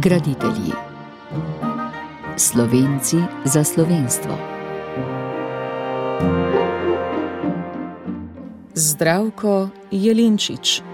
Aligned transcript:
Graditelji. 0.00 0.72
Slovenci 2.36 3.16
za 3.44 3.64
slovenstvo. 3.64 4.32
Zdravko 8.74 9.68
Jelinčič. 9.92 10.89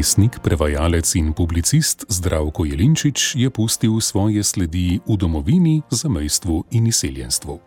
Pesnik, 0.00 0.40
prevajalec 0.40 1.14
in 1.14 1.32
publicist 1.36 2.08
Zdravko 2.08 2.64
Jelinčič 2.64 3.36
je 3.36 3.50
pustil 3.52 4.00
svoje 4.00 4.40
sledi 4.40 4.96
v 5.04 5.16
domovini, 5.16 5.82
zamejstvu 5.92 6.72
in 6.72 6.88
izseljenstvu. 6.88 7.60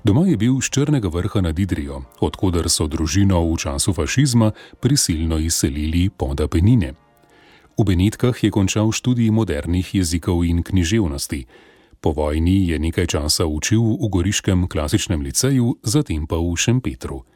Doma 0.00 0.24
je 0.24 0.36
bil 0.40 0.56
z 0.64 0.70
Črnega 0.72 1.12
vrha 1.12 1.44
nad 1.44 1.58
Idrijo, 1.58 2.08
odkuder 2.24 2.72
so 2.72 2.88
družino 2.88 3.44
v 3.44 3.60
času 3.60 3.92
fašizma 3.92 4.48
prisilno 4.80 5.36
izselili 5.36 6.08
pod 6.08 6.40
Apenine. 6.40 6.96
V 7.76 7.84
Benetkah 7.84 8.32
je 8.32 8.48
končal 8.48 8.88
študij 8.88 9.28
modernih 9.28 9.92
jezikov 9.92 10.48
in 10.48 10.64
književnosti. 10.64 11.44
Po 12.00 12.16
vojni 12.16 12.64
je 12.72 12.80
nekaj 12.80 13.12
časa 13.12 13.44
učil 13.44 13.84
v 14.00 14.08
Goriškem 14.08 14.72
klasičnem 14.72 15.20
liceju, 15.20 15.84
zatem 15.84 16.24
pa 16.24 16.40
v 16.40 16.48
Šempetru. 16.56 17.28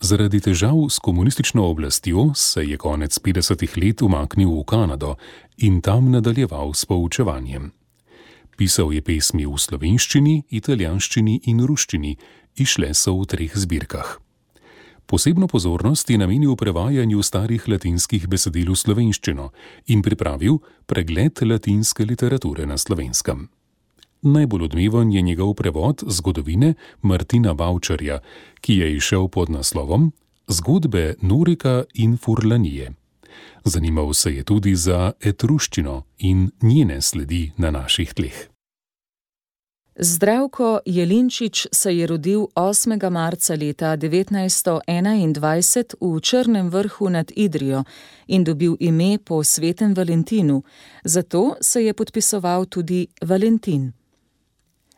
Zaradi 0.00 0.40
težav 0.40 0.76
s 0.90 0.98
komunistično 0.98 1.64
oblastjo 1.66 2.30
se 2.34 2.62
je 2.64 2.76
konec 2.76 3.18
50-ih 3.18 3.76
let 3.76 4.02
umaknil 4.02 4.50
v 4.60 4.64
Kanado 4.64 5.16
in 5.56 5.80
tam 5.80 6.10
nadaljeval 6.10 6.74
s 6.74 6.84
poučevanjem. 6.84 7.72
Pisal 8.56 8.92
je 8.94 9.02
pesmi 9.02 9.46
v 9.46 9.58
slovenščini, 9.58 10.44
italijanščini 10.50 11.40
in 11.50 11.66
ruščini, 11.66 12.16
išle 12.56 12.94
so 12.94 13.18
v 13.18 13.26
treh 13.26 13.52
zbirkah. 13.54 14.18
Posebno 15.06 15.48
pozornost 15.48 16.10
je 16.10 16.18
namenil 16.18 16.56
prevajanju 16.56 17.22
starih 17.22 17.68
latinskih 17.68 18.28
besedil 18.28 18.74
v 18.74 18.78
slovenščino 18.78 19.50
in 19.86 20.02
pripravil 20.02 20.60
pregled 20.86 21.42
latinske 21.42 22.04
literature 22.04 22.66
na 22.66 22.78
slovenskem. 22.78 23.48
Najbolj 24.22 24.64
odmeven 24.64 25.12
je 25.12 25.22
njegov 25.22 25.54
prevod 25.54 26.02
zgodovine 26.06 26.74
Martina 27.02 27.54
Bavčarja, 27.54 28.18
ki 28.60 28.74
je 28.74 28.96
išel 28.96 29.28
pod 29.28 29.50
naslovom 29.50 30.12
Zgodbe 30.48 31.14
Norika 31.22 31.84
in 31.94 32.16
Furlanije. 32.16 32.92
Zanimal 33.64 34.14
se 34.14 34.34
je 34.34 34.44
tudi 34.44 34.74
za 34.74 35.12
etruščino 35.20 36.02
in 36.18 36.50
njene 36.62 37.00
sledi 37.00 37.52
na 37.56 37.70
naših 37.70 38.14
tleh. 38.14 38.48
Zdravko 40.00 40.80
Jelinčič 40.86 41.66
se 41.72 41.96
je 41.96 42.06
rodil 42.06 42.40
8. 42.54 43.10
marca 43.10 43.54
leta 43.54 43.96
1921 43.96 45.94
v 46.00 46.20
Črnem 46.20 46.70
vrhu 46.70 47.08
nad 47.10 47.32
Idrijo 47.36 47.84
in 48.26 48.44
dobil 48.44 48.76
ime 48.80 49.18
po 49.24 49.44
svetem 49.44 49.94
Valentinu, 49.94 50.62
zato 51.04 51.56
se 51.60 51.84
je 51.84 51.94
podpisoval 51.94 52.64
tudi 52.64 53.06
Valentin. 53.22 53.97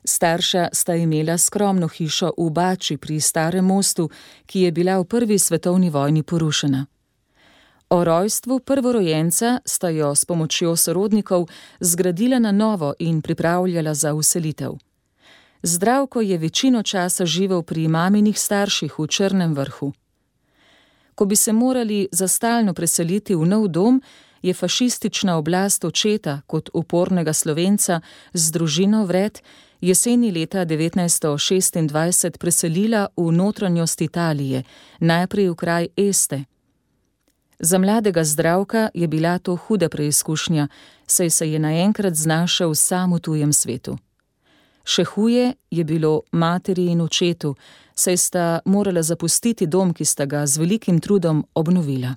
Starša 0.04 0.68
sta 0.72 0.94
imela 0.94 1.38
skromno 1.38 1.88
hišo 1.88 2.32
v 2.38 2.50
Bači 2.50 2.96
pri 2.96 3.20
Starem 3.20 3.64
mostu, 3.64 4.10
ki 4.46 4.60
je 4.60 4.72
bila 4.72 4.98
v 4.98 5.04
prvi 5.04 5.38
svetovni 5.38 5.90
vojni 5.90 6.22
porušena. 6.22 6.86
O 7.90 8.04
rojstvu 8.04 8.60
prvorojenca 8.60 9.58
sta 9.64 9.88
jo 9.88 10.14
s 10.14 10.24
pomočjo 10.24 10.76
sorodnikov 10.76 11.48
zgradila 11.80 12.38
na 12.38 12.52
novo 12.52 12.94
in 12.98 13.22
pripravljala 13.22 13.94
za 13.94 14.14
uselitev. 14.14 14.72
Zdravko 15.62 16.20
je 16.20 16.38
večino 16.38 16.82
časa 16.82 17.26
živel 17.26 17.62
pri 17.62 17.88
maminih 17.88 18.38
starših 18.40 18.98
v 18.98 19.06
Črnem 19.06 19.54
vrhu. 19.54 19.92
Ko 21.14 21.24
bi 21.24 21.36
se 21.36 21.52
morali 21.52 22.08
za 22.12 22.28
stalno 22.28 22.74
preseliti 22.74 23.34
v 23.34 23.46
nov 23.46 23.68
dom, 23.68 24.02
je 24.42 24.54
fašistična 24.54 25.36
oblast 25.36 25.84
očeta 25.84 26.40
kot 26.46 26.70
upornega 26.74 27.32
slovenca 27.32 28.00
z 28.32 28.50
družino 28.50 29.04
vred 29.04 29.42
jeseni 29.80 30.30
leta 30.30 30.64
1926 30.64 32.38
preselila 32.38 33.08
v 33.16 33.32
notranjost 33.32 34.00
Italije, 34.00 34.62
najprej 35.00 35.50
v 35.50 35.54
kraj 35.54 35.88
Este. 35.96 36.44
Za 37.58 37.78
mladega 37.78 38.24
zdravka 38.24 38.88
je 38.94 39.08
bila 39.08 39.38
to 39.38 39.56
huda 39.56 39.88
preizkušnja, 39.88 40.68
saj 41.06 41.30
se 41.30 41.52
je 41.52 41.58
naenkrat 41.58 42.14
znašel 42.14 42.74
sam 42.74 43.12
v 43.14 43.20
tujem 43.20 43.52
svetu. 43.52 43.98
Še 44.84 45.04
huje 45.04 45.52
je 45.70 45.84
bilo 45.84 46.22
materi 46.32 46.86
in 46.86 47.00
očetu, 47.00 47.54
saj 47.94 48.16
sta 48.16 48.60
morala 48.64 49.02
zapustiti 49.02 49.66
dom, 49.66 49.92
ki 49.94 50.04
sta 50.04 50.26
ga 50.26 50.46
z 50.46 50.58
velikim 50.58 51.00
trudom 51.00 51.44
obnovila. 51.54 52.16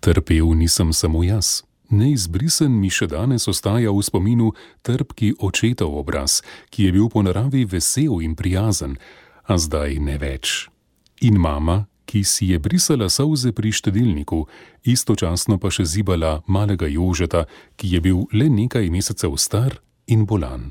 Trpel 0.00 0.54
nisem 0.56 0.92
samo 0.92 1.22
jaz. 1.24 1.62
Neizbrisen 1.90 2.70
mi 2.70 2.86
še 2.86 3.08
danes 3.10 3.48
ostaja 3.50 3.90
v 3.90 4.02
spominu 4.06 4.52
trpki 4.86 5.34
očetov 5.42 5.96
obraz, 5.98 6.38
ki 6.70 6.86
je 6.86 6.90
bil 6.94 7.08
po 7.10 7.24
naravi 7.26 7.64
vesel 7.66 8.22
in 8.22 8.36
prijazen, 8.38 8.94
a 9.50 9.58
zdaj 9.58 9.98
ne 9.98 10.14
več. 10.22 10.70
In 11.26 11.34
mama, 11.42 11.90
ki 12.06 12.22
si 12.22 12.54
je 12.54 12.58
brisala 12.62 13.10
solze 13.10 13.50
pri 13.50 13.74
štedilniku, 13.74 14.46
istočasno 14.86 15.58
pa 15.58 15.70
še 15.74 15.82
zibala 15.82 16.38
malega 16.46 16.86
Jožeta, 16.86 17.50
ki 17.74 17.90
je 17.90 18.00
bil 18.06 18.22
le 18.30 18.46
nekaj 18.46 18.86
mesecev 18.86 19.34
star 19.34 19.82
in 20.06 20.26
bolan. 20.30 20.70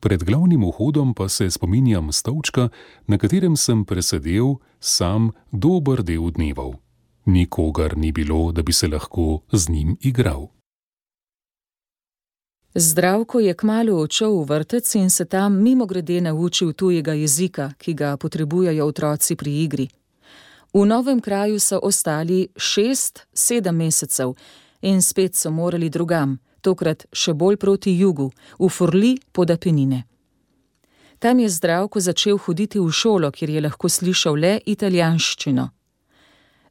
Pred 0.00 0.24
glavnim 0.24 0.64
vhodom 0.64 1.12
pa 1.12 1.28
se 1.28 1.50
spominjam 1.52 2.08
stolčka, 2.08 2.70
na 3.04 3.20
katerem 3.20 3.56
sem 3.56 3.84
presedel 3.84 4.56
sam 4.80 5.32
dober 5.52 6.00
del 6.00 6.32
dnevov 6.32 6.80
nikogar 7.26 7.96
ni 7.96 8.12
bilo, 8.12 8.52
da 8.52 8.62
bi 8.62 8.72
se 8.72 8.88
lahko 8.88 9.40
z 9.52 9.68
njim 9.68 9.96
igral. 10.00 10.46
Zdravko 12.74 13.40
je 13.40 13.54
kmalo 13.54 13.96
odšel 13.96 14.32
v 14.36 14.44
vrtec 14.44 14.94
in 14.94 15.10
se 15.10 15.24
tam 15.24 15.62
mimo 15.62 15.86
grede 15.86 16.20
naučil 16.20 16.72
tujega 16.72 17.12
jezika, 17.12 17.72
ki 17.78 17.94
ga 17.94 18.16
potrebujejo 18.16 18.86
otroci 18.86 19.36
pri 19.36 19.62
igri. 19.62 19.88
V 20.74 20.84
novem 20.86 21.20
kraju 21.20 21.60
so 21.60 21.80
ostali 21.82 22.48
šest, 22.56 23.26
sedem 23.32 23.76
mesecev 23.76 24.34
in 24.82 25.02
spet 25.02 25.34
so 25.34 25.50
morali 25.50 25.88
drugam, 25.88 26.38
tokrat 26.60 27.06
še 27.12 27.32
bolj 27.32 27.56
proti 27.56 27.96
jugu, 27.96 28.30
v 28.58 28.68
Furli 28.68 29.16
pod 29.32 29.50
Apenine. 29.50 30.04
Tam 31.18 31.38
je 31.38 31.48
zdravko 31.48 32.00
začel 32.00 32.36
hoditi 32.36 32.78
v 32.78 32.92
šolo, 32.92 33.30
kjer 33.32 33.50
je 33.50 33.60
lahko 33.60 33.88
slišal 33.88 34.36
le 34.36 34.60
italijanščino. 34.66 35.75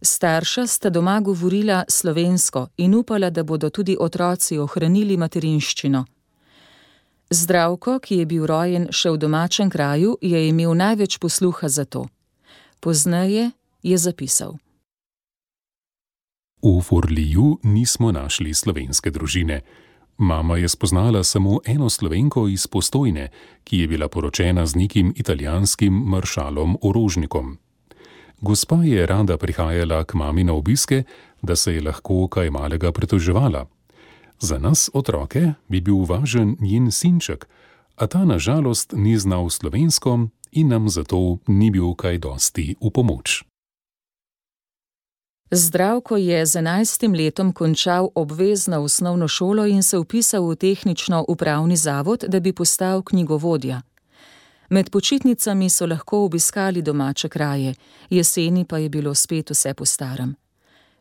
Starša 0.01 0.67
sta 0.67 0.89
doma 0.89 1.19
govorila 1.19 1.83
slovensko 1.89 2.67
in 2.77 2.95
upala, 2.95 3.29
da 3.29 3.43
bodo 3.43 3.69
tudi 3.69 3.97
otroci 3.99 4.57
ohranili 4.57 5.17
materinščino. 5.17 6.05
Zdravko, 7.29 7.99
ki 7.99 8.17
je 8.17 8.25
bil 8.25 8.45
rojen 8.45 8.87
še 8.91 9.15
v 9.15 9.17
domačem 9.17 9.69
kraju, 9.69 10.17
je 10.21 10.47
imel 10.47 10.75
največ 10.77 11.17
posluha 11.17 11.69
za 11.69 11.85
to. 11.85 12.05
Pozneje 12.79 13.51
je 13.83 13.97
zapisal: 13.97 14.57
V 16.61 16.81
Forliju 16.81 17.59
nismo 17.63 18.11
našli 18.11 18.53
slovenske 18.53 19.11
družine. 19.11 19.61
Mama 20.17 20.57
je 20.57 20.69
spoznala 20.69 21.23
samo 21.23 21.59
eno 21.65 21.89
slovenko 21.89 22.47
iz 22.47 22.67
postojne, 22.67 23.29
ki 23.63 23.79
je 23.79 23.87
bila 23.87 24.07
poročena 24.07 24.65
z 24.65 24.75
nekim 24.75 25.13
italijanskim 25.15 25.93
maršalom 25.93 26.77
Orožnikom. 26.81 27.57
Gospa 28.41 28.83
je 28.83 29.05
rada 29.05 29.37
prihajala 29.37 30.03
k 30.03 30.13
mami 30.13 30.43
na 30.43 30.53
obiske, 30.53 31.03
da 31.41 31.55
se 31.55 31.73
je 31.73 31.81
lahko 31.81 32.27
kaj 32.27 32.49
malega 32.49 32.91
pritoževala. 32.91 33.65
Za 34.39 34.59
nas, 34.59 34.89
otroke, 34.93 35.53
bi 35.67 35.81
bil 35.81 36.05
važen 36.05 36.57
njen 36.59 36.91
sinček, 36.91 37.47
a 37.95 38.07
ta 38.07 38.25
nažalost 38.25 38.93
ni 38.97 39.17
znal 39.17 39.49
slovensko 39.49 40.27
in 40.51 40.67
nam 40.67 40.89
zato 40.89 41.37
ni 41.47 41.71
bil 41.71 41.95
kaj 41.95 42.17
dosti 42.17 42.75
v 42.81 42.91
pomoč. 42.91 43.43
Zdravko 45.51 46.17
je 46.17 46.45
z 46.45 46.55
enajstim 46.55 47.13
letom 47.13 47.53
končal 47.53 48.09
obvezno 48.15 48.81
osnovno 48.81 49.27
šolo 49.27 49.65
in 49.65 49.83
se 49.83 49.97
upisal 49.97 50.49
v 50.49 50.55
tehnično 50.55 51.25
upravni 51.27 51.77
zavod, 51.77 52.23
da 52.27 52.39
bi 52.39 52.53
postal 52.53 53.01
knjigovodja. 53.01 53.81
Med 54.69 54.89
počitnicami 54.89 55.69
so 55.69 55.85
lahko 55.85 56.25
obiskali 56.25 56.81
domače 56.81 57.29
kraje, 57.29 57.73
jeseni 58.09 58.65
pa 58.65 58.77
je 58.77 58.89
bilo 58.89 59.15
spet 59.15 59.49
vse 59.49 59.73
po 59.73 59.85
starem. 59.85 60.35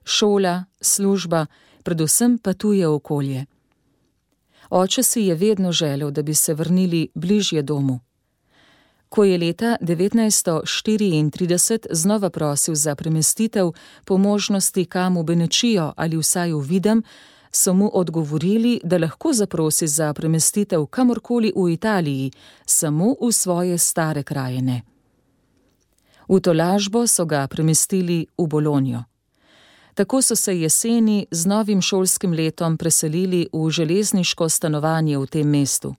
Šola, 0.04 0.64
služba, 0.80 1.46
predvsem 1.82 2.38
pa 2.38 2.52
tuje 2.52 2.88
okolje. 2.88 3.46
Oče 4.70 5.02
si 5.02 5.20
je 5.20 5.34
vedno 5.34 5.72
želel, 5.72 6.10
da 6.10 6.22
bi 6.22 6.34
se 6.34 6.54
vrnili 6.54 7.08
bližje 7.14 7.62
domu. 7.62 8.00
Ko 9.08 9.24
je 9.24 9.38
leta 9.38 9.76
1934 9.80 11.78
znova 11.90 12.30
prosil 12.30 12.74
za 12.74 12.94
premestitev 12.94 13.72
po 14.04 14.18
možnosti 14.18 14.84
kam 14.84 15.18
v 15.18 15.22
Benečijo 15.22 15.92
ali 15.96 16.16
vsaj 16.16 16.52
v 16.52 16.60
Videm, 16.60 17.02
so 17.54 17.74
mu 17.74 17.90
odgovorili, 17.94 18.80
da 18.84 18.98
lahko 18.98 19.32
zaprosi 19.32 19.86
za 19.86 20.12
premestitev 20.12 20.86
kamorkoli 20.86 21.52
v 21.56 21.72
Italiji, 21.72 22.30
samo 22.66 23.14
v 23.20 23.32
svoje 23.32 23.78
stare 23.78 24.22
krajine. 24.22 24.82
V 26.28 26.40
tolažbo 26.40 27.06
so 27.06 27.24
ga 27.24 27.46
premestili 27.46 28.26
v 28.38 28.46
Bolonijo. 28.46 29.04
Tako 29.94 30.22
so 30.22 30.36
se 30.36 30.60
jeseni 30.60 31.26
z 31.30 31.46
novim 31.46 31.82
šolskim 31.82 32.32
letom 32.32 32.76
preselili 32.76 33.46
v 33.52 33.70
železniško 33.70 34.48
stanovanje 34.48 35.18
v 35.18 35.26
tem 35.26 35.48
mestu. 35.48 35.94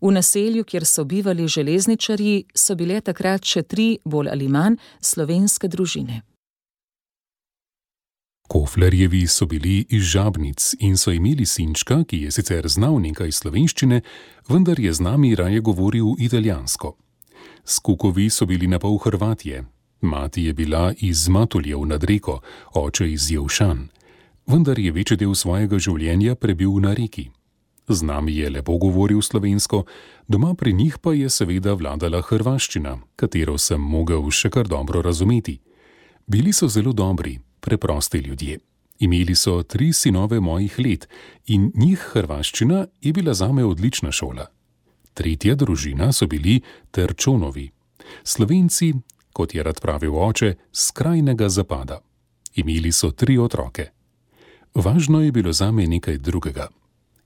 V 0.00 0.10
naselju, 0.10 0.64
kjer 0.64 0.86
so 0.86 1.04
bivali 1.04 1.48
železničarji, 1.48 2.44
so 2.54 2.74
bile 2.74 3.00
takrat 3.00 3.44
še 3.44 3.62
tri 3.62 3.98
bolj 4.04 4.32
ali 4.32 4.48
manj 4.48 4.76
slovenske 5.00 5.68
družine. 5.68 6.22
Koflerjevi 8.52 9.26
so 9.26 9.46
bili 9.46 9.86
iz 9.88 10.02
žabnic 10.02 10.74
in 10.78 10.96
so 10.96 11.10
imeli 11.10 11.46
sinčka, 11.46 12.04
ki 12.04 12.18
je 12.22 12.30
sicer 12.30 12.66
znal 12.68 12.98
nekaj 13.00 13.30
slovenščine, 13.32 14.00
vendar 14.48 14.80
je 14.80 14.90
z 14.92 15.00
nami 15.00 15.30
raje 15.34 15.60
govoril 15.64 16.10
italijansko. 16.18 16.90
Skukovi 17.64 18.26
so 18.30 18.44
bili 18.46 18.66
na 18.68 18.78
pol 18.78 18.98
Hrvatije, 18.98 19.64
mati 20.00 20.44
je 20.44 20.52
bila 20.52 20.92
iz 21.00 21.28
Matuljev 21.28 21.86
nad 21.86 22.04
reko, 22.04 22.42
oče 22.74 23.08
iz 23.12 23.30
Jevšan, 23.30 23.88
vendar 24.46 24.78
je 24.78 24.92
večji 24.92 25.16
del 25.16 25.32
svojega 25.34 25.78
življenja 25.78 26.34
prebil 26.34 26.76
na 26.76 26.92
reki. 26.92 27.30
Z 27.88 28.02
nami 28.04 28.34
je 28.36 28.50
lepo 28.50 28.76
govoril 28.76 29.22
slovensko, 29.22 29.86
doma 30.28 30.52
pri 30.54 30.72
njih 30.72 30.98
pa 30.98 31.14
je 31.16 31.30
seveda 31.30 31.72
vladala 31.72 32.20
hrvaščina, 32.20 32.98
katero 33.16 33.56
sem 33.58 33.80
mogel 33.80 34.28
še 34.30 34.50
kar 34.50 34.68
dobro 34.68 35.00
razumeti. 35.02 35.56
Bili 36.26 36.52
so 36.52 36.68
zelo 36.68 36.92
dobri, 36.92 37.38
preprosti 37.62 38.18
ljudje. 38.18 38.58
Imeli 38.98 39.34
so 39.34 39.62
tri 39.62 39.92
sinove 39.92 40.40
mojih 40.40 40.78
let 40.78 41.08
in 41.46 41.70
njih 41.74 41.98
hrvaščina 41.98 42.86
je 43.00 43.12
bila 43.12 43.34
zame 43.34 43.64
odlična 43.64 44.12
šola. 44.12 44.46
Tretja 45.14 45.54
družina 45.54 46.12
so 46.12 46.26
bili 46.26 46.60
Terčonovi. 46.90 47.70
Slovenci, 48.24 48.92
kot 49.32 49.54
je 49.54 49.62
rad 49.62 49.80
pravil 49.80 50.14
oče, 50.16 50.54
skrajnega 50.72 51.48
zapada. 51.48 52.00
Imeli 52.54 52.92
so 52.92 53.10
tri 53.10 53.38
otroke. 53.38 53.88
Važno 54.74 55.22
je 55.22 55.32
bilo 55.32 55.52
zame 55.52 55.86
nekaj 55.86 56.18
drugega. 56.18 56.68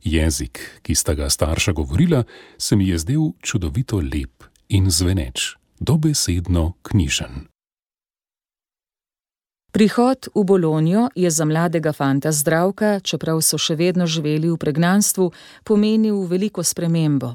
Jezik, 0.04 0.60
ki 0.82 0.94
sta 0.94 1.14
ga 1.14 1.30
starša 1.30 1.72
govorila, 1.72 2.24
se 2.58 2.76
mi 2.76 2.88
je 2.88 2.98
zdel 2.98 3.32
čudovito 3.42 3.98
lep 3.98 4.44
in 4.68 4.90
zveneč, 4.90 5.56
dobesedno 5.80 6.72
knjižen. 6.82 7.46
Prihod 9.76 10.32
v 10.34 10.44
Bolonijo 10.44 11.08
je 11.14 11.30
za 11.30 11.44
mladega 11.44 11.92
fanta 11.92 12.32
zdravka, 12.32 13.00
čeprav 13.04 13.42
so 13.44 13.58
še 13.60 13.74
vedno 13.76 14.06
živeli 14.08 14.48
v 14.48 14.56
pregnanstvu, 14.56 15.26
pomenil 15.68 16.22
veliko 16.24 16.62
spremembo. 16.64 17.34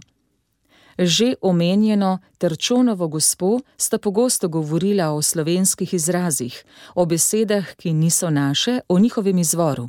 Že 0.97 1.37
omenjeno 1.45 2.17
Trčonovo 2.41 3.07
gospo 3.13 3.59
sta 3.77 4.01
pogosto 4.01 4.49
govorila 4.49 5.11
o 5.13 5.21
slovenskih 5.21 5.93
izrazih, 5.93 6.57
o 6.97 7.05
besedah, 7.05 7.75
ki 7.77 7.93
niso 7.93 8.33
naše, 8.33 8.79
o 8.89 8.97
njihovem 8.97 9.37
izvoru. 9.37 9.85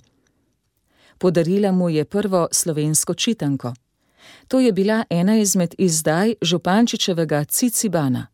Podarila 1.16 1.72
mu 1.72 1.88
je 1.88 2.04
prvo 2.04 2.48
slovensko 2.52 3.14
čitanko. 3.14 3.72
To 4.52 4.60
je 4.60 4.72
bila 4.72 5.04
ena 5.08 5.40
izmed 5.40 5.74
izdaj 5.78 6.34
Župančičevega 6.42 7.44
Cicibana. 7.44 8.26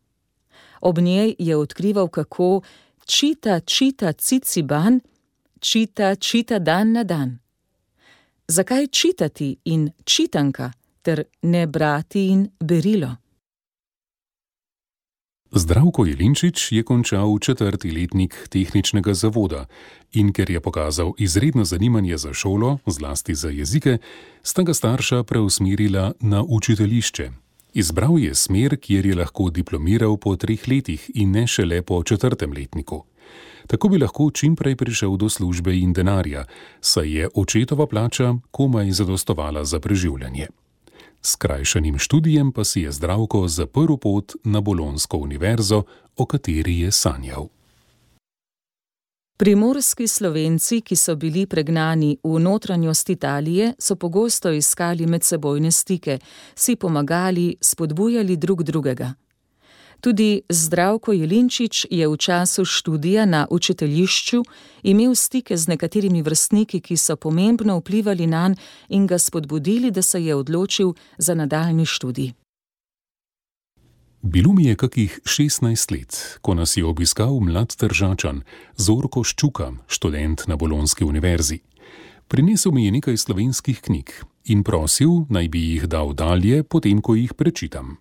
Ob 0.81 0.99
njej 0.99 1.35
je 1.39 1.55
odkrival, 1.55 2.07
kako 2.07 2.61
čita, 3.09 3.59
čita 3.59 4.13
Ciciban, 4.13 5.01
čita, 5.59 6.15
čita 6.15 6.59
dan 6.59 6.91
na 6.91 7.03
dan. 7.03 7.39
Zakaj 8.47 8.87
čitati 8.87 9.57
in 9.65 9.89
čitanka? 10.05 10.71
ter 11.01 11.23
ne 11.41 11.67
brati 11.67 12.27
in 12.27 12.49
berilo. 12.59 13.15
Zdravko 15.51 16.05
Jelinčič 16.05 16.71
je 16.71 16.83
končal 16.83 17.39
četrti 17.41 17.91
letnik 17.91 18.35
tehničnega 18.49 19.13
zavoda 19.13 19.65
in 20.13 20.33
ker 20.33 20.49
je 20.49 20.61
pokazal 20.61 21.13
izredno 21.17 21.65
zanimanje 21.65 22.17
za 22.17 22.33
šolo, 22.33 22.77
zlasti 22.85 23.35
za 23.35 23.49
jezike, 23.49 23.97
sta 24.43 24.63
ga 24.63 24.73
starša 24.73 25.23
preusmerila 25.23 26.13
na 26.19 26.43
učiteljišče. 26.43 27.31
Izbral 27.73 28.19
je 28.19 28.35
smer, 28.35 28.77
kjer 28.77 29.05
je 29.05 29.15
lahko 29.15 29.49
diplomiral 29.49 30.17
po 30.17 30.35
treh 30.35 30.67
letih 30.67 31.11
in 31.13 31.31
ne 31.31 31.47
šele 31.47 31.81
po 31.81 32.03
četrtem 32.03 32.53
letniku. 32.53 33.03
Tako 33.67 33.89
bi 33.89 33.97
lahko 33.97 34.31
čimprej 34.31 34.75
prišel 34.75 35.17
do 35.17 35.29
službe 35.29 35.77
in 35.77 35.93
denarja, 35.93 36.45
saj 36.81 37.11
je 37.17 37.29
očetova 37.35 37.85
plača 37.87 38.33
komaj 38.51 38.91
zadostovala 38.91 39.65
za 39.65 39.79
preživljanje. 39.79 40.47
S 41.21 41.35
krajšanim 41.35 41.99
študijem 41.99 42.51
pa 42.51 42.63
si 42.63 42.81
je 42.81 42.91
zdravko 42.91 43.47
zaprl 43.47 43.97
pot 43.97 44.33
na 44.43 44.61
Bolonsko 44.61 45.17
univerzo, 45.17 45.83
o 46.17 46.25
kateri 46.25 46.79
je 46.79 46.91
sanjal. 46.91 47.47
Primorski 49.39 50.07
slovenci, 50.07 50.81
ki 50.81 50.95
so 50.95 51.13
bili 51.15 51.45
pregnani 51.45 52.17
v 52.23 52.39
notranjost 52.39 53.09
Italije, 53.09 53.73
so 53.79 53.95
pogosto 53.95 54.51
iskali 54.51 55.05
medsebojne 55.07 55.71
stike, 55.71 56.17
si 56.55 56.75
pomagali, 56.75 57.55
spodbujali 57.61 58.35
drug 58.37 58.63
drugega. 58.63 59.13
Tudi 60.01 60.41
Zdravko 60.49 61.13
Jelinčič 61.13 61.85
je 61.91 62.07
v 62.07 62.17
času 62.17 62.65
študija 62.65 63.25
na 63.25 63.47
učiteljišču 63.49 64.43
imel 64.83 65.15
stike 65.15 65.57
z 65.57 65.67
nekaterimi 65.67 66.21
vrstniki, 66.21 66.81
ki 66.81 66.97
so 66.97 67.15
pomembno 67.15 67.77
vplivali 67.79 68.27
na 68.27 68.47
njega 68.49 68.61
in 68.89 69.07
ga 69.07 69.17
spodbudili, 69.17 69.91
da 69.91 70.01
se 70.01 70.25
je 70.25 70.35
odločil 70.35 70.93
za 71.17 71.33
nadaljni 71.35 71.85
študij. 71.85 72.38
Bilo 74.21 74.53
mi 74.53 74.65
je 74.65 74.75
kakih 74.75 75.19
16 75.23 75.91
let, 75.91 76.39
ko 76.41 76.53
nas 76.53 76.77
je 76.77 76.85
obiskal 76.85 77.39
mlad 77.39 77.75
držačan 77.79 78.41
Zorko 78.77 79.23
Ščuka, 79.23 79.71
študent 79.87 80.43
na 80.47 80.55
Bolonski 80.55 81.03
univerzi. 81.03 81.59
Prinesel 82.27 82.71
mi 82.71 82.85
je 82.85 82.91
nekaj 82.91 83.17
slovenskih 83.17 83.79
knjig 83.81 84.11
in 84.45 84.63
prosil, 84.63 85.23
naj 85.29 85.47
bi 85.47 85.61
jih 85.71 85.87
dal 85.87 86.11
dalje, 86.13 86.63
potem 86.63 87.01
ko 87.01 87.15
jih 87.15 87.33
prečitam. 87.33 87.95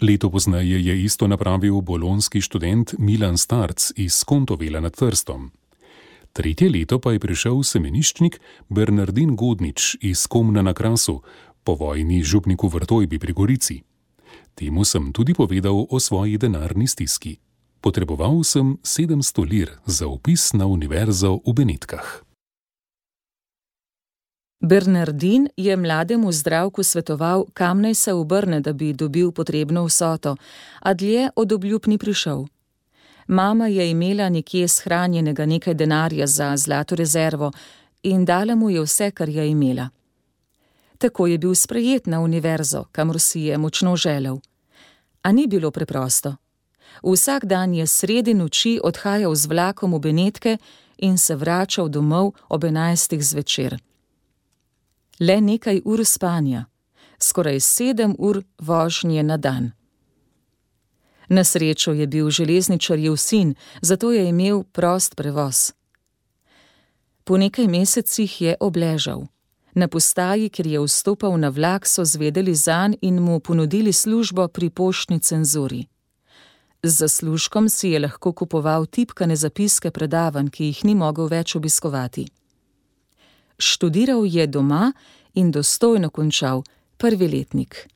Leto 0.00 0.30
pozneje 0.30 0.84
je 0.84 1.02
isto 1.04 1.26
napravil 1.26 1.80
bolonski 1.80 2.40
študent 2.40 2.94
Milan 2.98 3.38
Starc 3.38 3.90
iz 3.96 4.24
Kontovela 4.24 4.80
nad 4.80 4.92
Trstom. 4.92 5.50
Tretje 6.32 6.68
leto 6.68 7.00
pa 7.00 7.16
je 7.16 7.18
prišel 7.18 7.62
semeniščnik 7.64 8.40
Bernardin 8.68 9.36
Godnič 9.36 9.96
iz 10.00 10.26
Komna 10.26 10.62
na 10.62 10.74
Krasu, 10.74 11.22
po 11.64 11.74
vojni 11.74 12.22
župniku 12.22 12.68
Vrtojbi 12.68 13.18
pri 13.18 13.32
Gorici. 13.32 13.87
Temu 14.54 14.84
sem 14.84 15.12
tudi 15.12 15.34
povedal 15.34 15.86
o 15.90 16.00
svoji 16.00 16.38
denarni 16.38 16.86
stiski. 16.86 17.38
Potreboval 17.80 18.44
sem 18.44 18.78
700 18.82 19.48
lir 19.50 19.70
za 19.86 20.06
upis 20.06 20.52
na 20.52 20.66
univerzo 20.66 21.40
v 21.46 21.52
Benetkah. 21.52 22.22
Bernardin 24.60 25.48
je 25.56 25.76
mlademu 25.76 26.32
zdravku 26.32 26.82
svetoval, 26.82 27.44
kam 27.54 27.80
naj 27.80 27.94
se 27.94 28.12
obrne, 28.12 28.60
da 28.60 28.72
bi 28.72 28.92
dobil 28.92 29.30
potrebno 29.32 29.84
vsoto, 29.84 30.36
a 30.80 30.94
dlje 30.94 31.30
od 31.36 31.52
obljub 31.52 31.86
ni 31.86 31.98
prišel. 31.98 32.46
Mama 33.26 33.66
je 33.66 33.90
imela 33.90 34.28
nekje 34.28 34.68
shranjenega 34.68 35.46
nekaj 35.46 35.74
denarja 35.74 36.26
za 36.26 36.56
zlato 36.56 36.94
rezervo 36.94 37.52
in 38.02 38.24
dala 38.24 38.54
mu 38.54 38.70
je 38.70 38.82
vse, 38.82 39.10
kar 39.10 39.28
je 39.28 39.50
imela. 39.50 39.88
Tako 40.98 41.26
je 41.26 41.38
bil 41.38 41.54
sprejet 41.54 42.06
na 42.06 42.20
univerzo, 42.20 42.84
kamor 42.92 43.20
si 43.20 43.40
je 43.40 43.58
močno 43.58 43.96
želel. 43.96 44.38
A 45.22 45.32
ni 45.32 45.46
bilo 45.46 45.70
preprosto. 45.70 46.36
Vsak 47.02 47.44
dan 47.44 47.74
je 47.74 47.86
sredi 47.86 48.34
noči 48.34 48.80
odhajal 48.84 49.34
z 49.34 49.46
vlakom 49.46 49.94
v 49.94 49.98
Benetke 49.98 50.58
in 50.98 51.18
se 51.18 51.36
vračal 51.36 51.88
domov 51.88 52.34
ob 52.48 52.64
enajstih 52.64 53.22
zvečer 53.22 53.78
le 55.20 55.40
nekaj 55.40 55.82
ur 55.84 56.04
spanja, 56.04 56.66
skoraj 57.18 57.60
sedem 57.60 58.14
ur 58.18 58.42
vožnje 58.58 59.22
na 59.22 59.36
dan. 59.36 59.72
Na 61.28 61.44
srečo 61.44 61.92
je 61.92 62.06
bil 62.06 62.30
železničarjev 62.30 63.16
sin, 63.16 63.54
zato 63.82 64.12
je 64.12 64.28
imel 64.28 64.62
prost 64.62 65.16
prevoz. 65.16 65.72
Po 67.24 67.36
nekaj 67.36 67.68
mesecih 67.68 68.40
je 68.40 68.56
obležal. 68.60 69.26
Na 69.78 69.86
postaji, 69.88 70.48
kjer 70.50 70.66
je 70.66 70.80
vstopal 70.82 71.36
na 71.38 71.52
vlak, 71.54 71.86
so 71.86 72.02
zvedeli 72.04 72.54
zanj 72.54 72.96
in 73.00 73.20
mu 73.22 73.38
ponudili 73.40 73.92
službo 73.92 74.48
pri 74.48 74.70
poštni 74.70 75.20
cenzuri. 75.20 75.84
Z 76.82 76.90
zaslužkom 77.04 77.68
si 77.68 77.94
je 77.94 78.00
lahko 78.02 78.32
kupoval 78.32 78.86
tipkane 78.86 79.36
zapiske 79.36 79.90
predavanj, 79.90 80.50
ki 80.50 80.72
jih 80.72 80.84
ni 80.84 80.94
mogel 80.94 81.30
več 81.30 81.54
obiskovati 81.54 82.26
študiral 83.58 84.26
je 84.26 84.46
doma 84.46 84.92
in 85.34 85.50
dostojno 85.50 86.10
končal 86.10 86.62
prvi 86.96 87.28
letnik. 87.28 87.88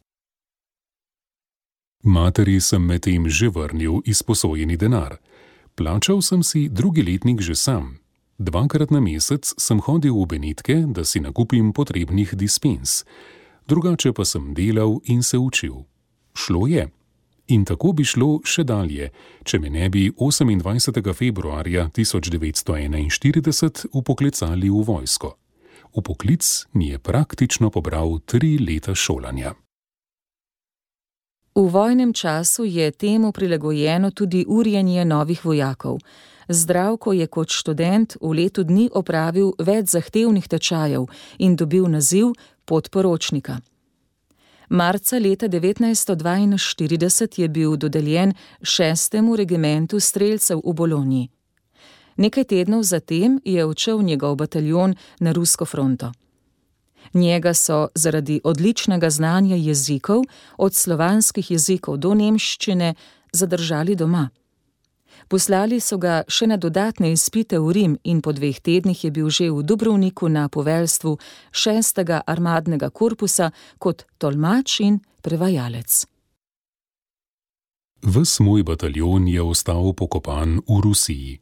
Materi 2.03 2.61
sem 2.61 2.83
medtem 2.83 3.29
že 3.29 3.49
vrnil 3.49 4.03
izposojeni 4.05 4.77
denar. 4.77 5.17
Plačal 5.75 6.23
sem 6.23 6.43
si 6.43 6.69
drugi 6.69 7.03
letnik 7.03 7.41
že 7.41 7.55
sam. 7.55 8.02
Dvakrat 8.39 8.91
na 8.91 9.01
mesec 9.01 9.55
sem 9.59 9.81
hodil 9.81 10.15
v 10.17 10.27
Benitke, 10.27 10.85
da 10.87 11.05
si 11.05 11.21
nakupim 11.21 11.73
potrebnih 11.73 12.35
dispens, 12.35 13.05
drugače 13.69 14.13
pa 14.13 14.25
sem 14.25 14.55
delal 14.55 15.01
in 15.05 15.23
se 15.23 15.39
učil. 15.39 15.85
Šlo 16.35 16.67
je. 16.67 16.89
In 17.49 17.65
tako 17.65 17.93
bi 17.93 18.05
šlo 18.05 18.41
še 18.45 18.65
dalje, 18.65 19.11
če 19.45 19.59
me 19.59 19.71
ne 19.71 19.89
bi 19.91 20.11
28. 20.11 21.13
februarja 21.15 21.91
1941 21.93 23.87
upoklicali 23.93 24.71
v 24.71 24.83
vojsko. 24.87 25.37
V 25.93 26.01
poklic 26.01 26.67
mi 26.73 26.89
je 26.89 26.99
praktično 26.99 27.71
pobral 27.71 28.19
tri 28.25 28.57
leta 28.59 28.95
šolanja. 28.95 29.53
V 31.55 31.69
vojnem 31.69 32.13
času 32.17 32.65
je 32.65 32.91
temu 32.91 33.33
prilagojeno 33.33 34.11
tudi 34.11 34.45
urjenje 34.49 35.05
novih 35.05 35.45
vojakov. 35.45 35.99
Zdravko 36.49 37.13
je 37.13 37.27
kot 37.27 37.49
študent 37.51 38.17
v 38.21 38.33
letu 38.35 38.65
dni 38.65 38.91
opravil 38.93 39.53
več 39.59 39.93
zahtevnih 39.95 40.49
tečajev 40.49 41.07
in 41.39 41.57
dobil 41.57 41.89
naziv 41.89 42.33
podporočnika. 42.65 43.61
Marca 44.69 45.19
leta 45.19 45.49
1942 45.49 47.41
je 47.41 47.49
bil 47.49 47.77
dodeljen 47.77 48.33
šestemu 48.63 49.37
regimentu 49.37 50.01
streljcev 50.01 50.61
v 50.65 50.73
Bologni. 50.73 51.29
Nekaj 52.17 52.45
tednov 52.45 52.83
zatem 52.83 53.41
je 53.45 53.65
odšel 53.65 54.03
njegov 54.03 54.37
bataljon 54.37 54.95
na 55.21 55.33
rusko 55.33 55.65
fronto. 55.65 56.13
Njega 57.15 57.55
so 57.55 57.89
zaradi 57.95 58.41
odličnega 58.45 59.11
znanja 59.11 59.57
jezikov, 59.57 60.23
od 60.59 60.75
slovanskih 60.75 61.51
jezikov 61.51 61.97
do 61.97 62.15
nemščine, 62.15 62.95
zadržali 63.33 63.97
doma. 63.97 64.31
Poslali 65.29 65.81
so 65.81 65.99
ga 65.99 66.23
še 66.29 66.47
na 66.47 66.57
dodatne 66.57 67.13
izpite 67.13 67.59
v 67.59 67.73
Rim 67.73 67.99
in 68.05 68.23
po 68.23 68.33
dveh 68.33 68.61
tednih 68.61 69.05
je 69.05 69.11
bil 69.11 69.31
že 69.31 69.51
v 69.51 69.63
Dubrovniku 69.63 70.29
na 70.29 70.49
poveljstvu 70.49 71.19
šestega 71.53 72.23
armadnega 72.27 72.91
korpusa 72.91 73.51
kot 73.79 74.07
tolmač 74.19 74.81
in 74.81 75.01
prevajalec. 75.23 76.07
Ves 78.03 78.41
moj 78.41 78.67
bataljon 78.67 79.29
je 79.31 79.43
ostal 79.43 79.95
pokopan 79.95 80.59
v 80.67 80.81
Rusiji. 80.83 81.39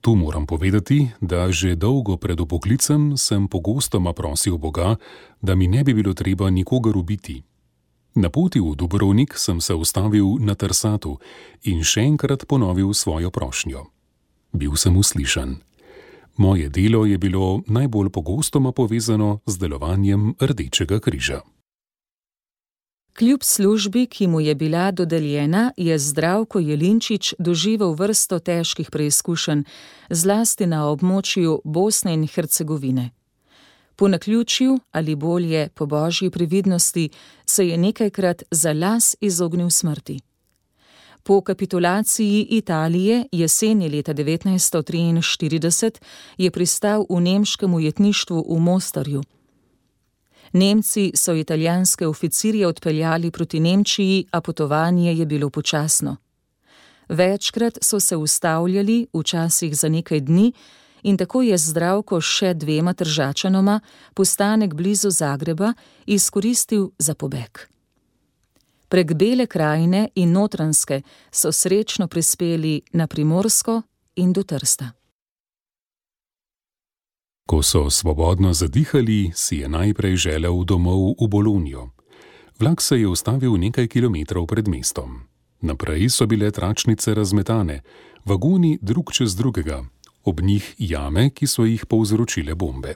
Tu 0.00 0.14
moram 0.14 0.46
povedati, 0.46 1.08
da 1.20 1.52
že 1.52 1.76
dolgo 1.76 2.16
pred 2.16 2.40
upoklicem 2.40 3.16
sem 3.16 3.48
pogostoma 3.48 4.12
prosil 4.12 4.58
Boga, 4.58 4.96
da 5.40 5.54
mi 5.54 5.68
ne 5.68 5.84
bi 5.84 5.94
bilo 5.94 6.12
treba 6.12 6.50
nikogar 6.50 6.96
ubiti. 6.96 7.42
Na 8.14 8.30
poti 8.30 8.60
v 8.60 8.76
Dubrovnik 8.78 9.34
sem 9.34 9.60
se 9.60 9.74
ustavil 9.74 10.38
na 10.38 10.54
Trsatu 10.54 11.18
in 11.66 11.82
še 11.82 12.06
enkrat 12.06 12.46
ponovil 12.46 12.94
svojo 12.94 13.30
prošnjo. 13.30 13.90
Bil 14.54 14.76
sem 14.78 14.94
uslišan. 14.96 15.58
Moje 16.36 16.68
delo 16.70 17.06
je 17.06 17.18
bilo 17.18 17.62
najbolj 17.66 18.10
pogostoma 18.10 18.72
povezano 18.72 19.40
z 19.46 19.58
delovanjem 19.58 20.34
Rdečega 20.38 21.00
križa. 21.02 21.42
Kljub 23.18 23.42
službi, 23.42 24.06
ki 24.06 24.26
mu 24.26 24.40
je 24.40 24.54
bila 24.54 24.90
dodeljena, 24.90 25.72
je 25.76 25.98
zdravko 25.98 26.58
Jelinčič 26.58 27.34
doživel 27.38 27.94
vrsto 27.94 28.38
težkih 28.38 28.90
preizkušenj, 28.90 29.62
zlasti 30.10 30.66
na 30.66 30.86
območju 30.90 31.60
Bosne 31.64 32.14
in 32.14 32.26
Hercegovine. 32.26 33.10
Po 33.96 34.08
naključju 34.08 34.78
ali 34.92 35.14
bolje 35.14 35.68
po 35.74 35.86
božji 35.86 36.30
previdnosti 36.30 37.10
se 37.46 37.68
je 37.68 37.78
nekajkrat 37.78 38.42
za 38.50 38.72
las 38.72 39.16
izognil 39.20 39.70
smrti. 39.70 40.20
Po 41.22 41.40
kapitulaciji 41.40 42.46
Italije 42.50 43.24
jeseni 43.32 43.88
leta 43.88 44.14
1943 44.14 46.00
je 46.38 46.50
pristal 46.50 47.06
v 47.10 47.20
nemškem 47.20 47.74
ujetništvu 47.74 48.46
v 48.56 48.60
Mostarju. 48.60 49.22
Nemci 50.52 51.12
so 51.14 51.34
italijanske 51.34 52.06
oficirje 52.06 52.66
odpeljali 52.66 53.30
proti 53.30 53.60
Nemčiji, 53.60 54.26
a 54.30 54.40
potovanje 54.40 55.14
je 55.14 55.26
bilo 55.26 55.50
počasno. 55.50 56.16
Večkrat 57.08 57.78
so 57.82 58.00
se 58.00 58.16
ustavljali, 58.16 59.06
včasih 59.14 59.76
za 59.76 59.88
nekaj 59.88 60.20
dni, 60.20 60.52
in 61.04 61.16
tako 61.16 61.42
je 61.42 61.58
zdravko 61.58 62.20
še 62.20 62.54
dvema 62.54 62.92
držačanoma 62.92 63.80
postanek 64.14 64.74
blizu 64.74 65.10
Zagreba 65.10 65.72
izkoristil 66.06 66.90
za 66.98 67.14
pobeg. 67.14 67.58
Prek 68.88 69.14
Bele 69.14 69.46
krajine 69.46 70.08
in 70.14 70.32
Notranske 70.32 71.02
so 71.30 71.52
srečno 71.52 72.08
prispeli 72.08 72.80
na 72.92 73.06
Primorsko 73.06 73.82
in 74.16 74.32
do 74.32 74.42
Trsta. 74.42 74.92
Ko 77.46 77.62
so 77.62 77.90
svobodno 77.90 78.52
zadihali, 78.52 79.32
si 79.34 79.56
je 79.56 79.68
najprej 79.68 80.16
želel 80.16 80.64
domov 80.64 81.14
v 81.20 81.28
Bolonijo. 81.28 81.90
Vlak 82.60 82.80
se 82.80 83.00
je 83.00 83.08
ustavil 83.08 83.56
nekaj 83.56 83.88
kilometrov 83.88 84.46
pred 84.46 84.68
mestom. 84.68 85.28
Naprej 85.60 86.08
so 86.08 86.26
bile 86.26 86.50
tračnice 86.50 87.14
razmetane, 87.14 87.82
vagoni 88.24 88.78
drug 88.80 89.12
čez 89.12 89.36
drugega, 89.36 89.84
ob 90.24 90.40
njih 90.40 90.74
jame, 90.78 91.30
ki 91.30 91.46
so 91.46 91.64
jih 91.64 91.86
povzročile 91.86 92.54
bombe. 92.54 92.94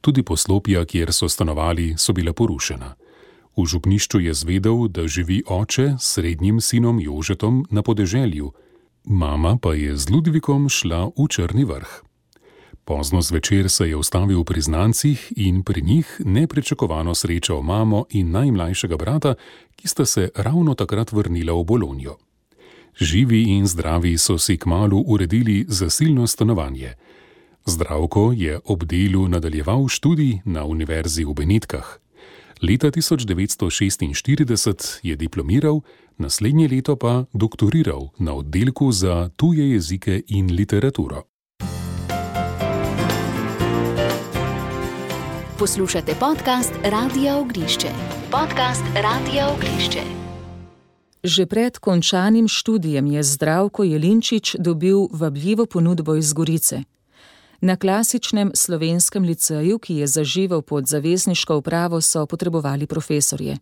Tudi 0.00 0.22
poslopja, 0.22 0.84
kjer 0.84 1.12
so 1.12 1.28
stanovali, 1.28 1.94
so 1.98 2.12
bila 2.12 2.32
porušena. 2.32 2.94
V 3.56 3.66
župnišču 3.66 4.20
je 4.20 4.34
zvedel, 4.34 4.88
da 4.88 5.08
živi 5.08 5.42
oče 5.46 5.96
s 5.98 6.14
srednjim 6.14 6.60
sinom 6.60 7.00
Jožetom 7.00 7.66
na 7.70 7.82
podeželju, 7.82 8.52
mama 9.04 9.56
pa 9.58 9.74
je 9.74 9.96
z 9.96 10.10
Ludvikom 10.10 10.68
šla 10.68 11.10
v 11.16 11.26
Črni 11.28 11.64
vrh. 11.64 12.02
Pozno 12.84 13.20
zvečer 13.22 13.68
se 13.68 13.88
je 13.88 13.96
ustavil 13.96 14.44
pri 14.44 14.60
znancih 14.60 15.32
in 15.36 15.62
pri 15.62 15.82
njih 15.82 16.20
nepričakovano 16.24 17.14
srečal 17.14 17.62
mamo 17.62 18.04
in 18.10 18.30
najmlajšega 18.30 18.96
brata, 18.96 19.34
ki 19.76 19.88
sta 19.88 20.06
se 20.06 20.30
ravno 20.36 20.74
takrat 20.74 21.12
vrnila 21.12 21.52
v 21.52 21.64
Bolonijo. 21.64 22.16
Živi 23.00 23.42
in 23.42 23.66
zdravi 23.66 24.18
so 24.18 24.38
si 24.38 24.56
kmalo 24.56 25.02
uredili 25.06 25.64
zasilno 25.68 26.26
stanovanje. 26.26 26.92
Zdravko 27.66 28.32
je 28.36 28.60
ob 28.64 28.84
delu 28.84 29.28
nadaljeval 29.28 29.88
študij 29.88 30.38
na 30.44 30.64
univerzi 30.64 31.24
v 31.24 31.34
Benitkah. 31.34 31.98
Leta 32.62 32.90
1946 32.90 34.98
je 35.02 35.16
diplomiral, 35.16 35.80
naslednje 36.16 36.68
leto 36.68 36.96
pa 36.96 37.24
doktoriral 37.32 38.08
na 38.18 38.34
oddelku 38.34 38.92
za 38.92 39.30
tuje 39.36 39.70
jezike 39.70 40.22
in 40.28 40.54
literaturo. 40.54 41.22
Poslušate 45.58 46.14
podcast 46.14 46.72
Radia 46.82 47.36
Ognišče. 47.36 47.88
Podcast 48.30 48.82
Radia 48.94 49.48
Ognišče. 49.48 50.27
Že 51.28 51.44
pred 51.44 51.76
končanim 51.76 52.48
študijem 52.48 53.06
je 53.06 53.22
zdravko 53.22 53.84
Jelinčič 53.84 54.56
dobil 54.58 55.12
vabljivo 55.12 55.66
ponudbo 55.66 56.16
iz 56.16 56.32
Gorice. 56.32 56.88
Na 57.60 57.76
klasičnem 57.76 58.50
slovenskem 58.54 59.28
liceju, 59.28 59.78
ki 59.78 59.94
je 59.94 60.06
zaživel 60.06 60.62
pod 60.62 60.88
zavezniško 60.88 61.56
upravo, 61.56 62.00
so 62.00 62.26
potrebovali 62.26 62.86
profesorje. 62.86 63.58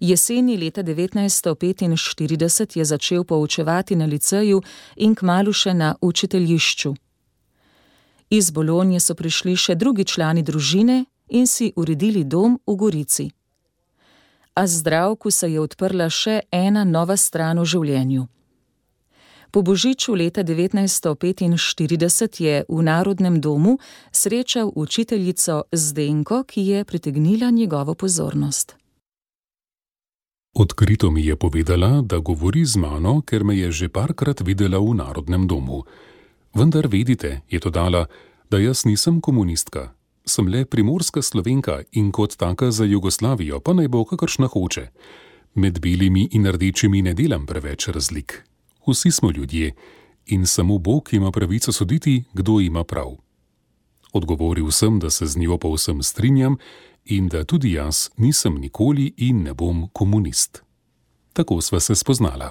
Jeseni 0.00 0.56
leta 0.56 0.82
1945 0.82 2.78
je 2.78 2.84
začel 2.84 3.24
poučevati 3.24 3.96
na 3.96 4.04
liceju 4.04 4.62
in 4.96 5.14
kmalu 5.14 5.52
še 5.52 5.74
na 5.74 5.96
učiteljišču. 6.00 6.94
Iz 8.30 8.50
Bolonije 8.50 9.00
so 9.00 9.14
prišli 9.14 9.56
še 9.56 9.74
drugi 9.74 10.04
člani 10.04 10.42
družine 10.42 11.04
in 11.28 11.46
si 11.46 11.72
uredili 11.76 12.24
dom 12.24 12.60
v 12.66 12.76
Gorici. 12.76 13.32
A 14.54 14.66
zdravku 14.66 15.30
se 15.30 15.52
je 15.52 15.60
odprla 15.60 16.10
še 16.10 16.40
ena 16.52 16.84
nova 16.84 17.16
stran 17.16 17.58
v 17.58 17.64
življenju. 17.64 18.26
Po 19.52 19.62
božiču 19.62 20.14
leta 20.16 20.44
1945 20.44 22.40
je 22.40 22.64
v 22.68 22.82
Narodnem 22.82 23.40
domu 23.40 23.78
srečal 24.12 24.72
učiteljico 24.74 25.62
Zdenko, 25.72 26.44
ki 26.44 26.60
je 26.66 26.84
pritegnila 26.84 27.50
njegovo 27.50 27.94
pozornost. 27.94 28.76
Odkrito 30.54 31.10
mi 31.10 31.24
je 31.24 31.36
povedala, 31.36 32.00
da 32.04 32.18
govori 32.18 32.64
z 32.64 32.76
mano, 32.76 33.20
ker 33.20 33.44
me 33.44 33.56
je 33.56 33.72
že 33.72 33.88
parkrat 33.88 34.40
videla 34.40 34.78
v 34.80 34.94
Narodnem 34.94 35.48
domu. 35.48 35.84
Vendar 36.54 36.88
vedite, 36.88 37.40
je 37.48 37.60
to 37.60 37.70
dala, 37.70 38.06
da 38.50 38.58
jaz 38.58 38.84
nisem 38.84 39.20
komunistka, 39.20 39.96
sem 40.24 40.48
le 40.48 40.64
primorska 40.64 41.22
slovenka 41.22 41.82
in 41.92 42.12
kot 42.12 42.36
taka 42.36 42.70
za 42.70 42.84
Jugoslavijo, 42.84 43.60
pa 43.60 43.72
naj 43.72 43.88
bo 43.88 44.04
kakršna 44.04 44.46
hoče. 44.46 44.88
Med 45.54 45.80
belimi 45.80 46.28
in 46.32 46.46
rdečimi 46.46 47.02
ne 47.02 47.14
delam 47.14 47.46
preveč 47.46 47.88
razlik. 47.88 48.42
Vsi 48.86 49.10
smo 49.10 49.30
ljudje 49.30 49.74
in 50.26 50.46
samo 50.46 50.78
Bog 50.78 51.08
ima 51.12 51.30
pravico 51.30 51.72
soditi, 51.72 52.24
kdo 52.32 52.60
ima 52.60 52.84
prav. 52.84 53.16
Odgovoril 54.12 54.70
sem, 54.70 54.98
da 54.98 55.10
se 55.10 55.26
z 55.26 55.38
njo 55.38 55.58
povsem 55.58 56.02
strinjam 56.02 56.56
in 57.04 57.28
da 57.28 57.44
tudi 57.44 57.72
jaz 57.72 58.08
nisem 58.16 58.54
nikoli 58.54 59.14
in 59.16 59.42
ne 59.42 59.54
bom 59.54 59.88
komunist. 59.92 60.62
Tako 61.32 61.60
sva 61.60 61.80
se 61.80 61.94
spoznala. 61.94 62.50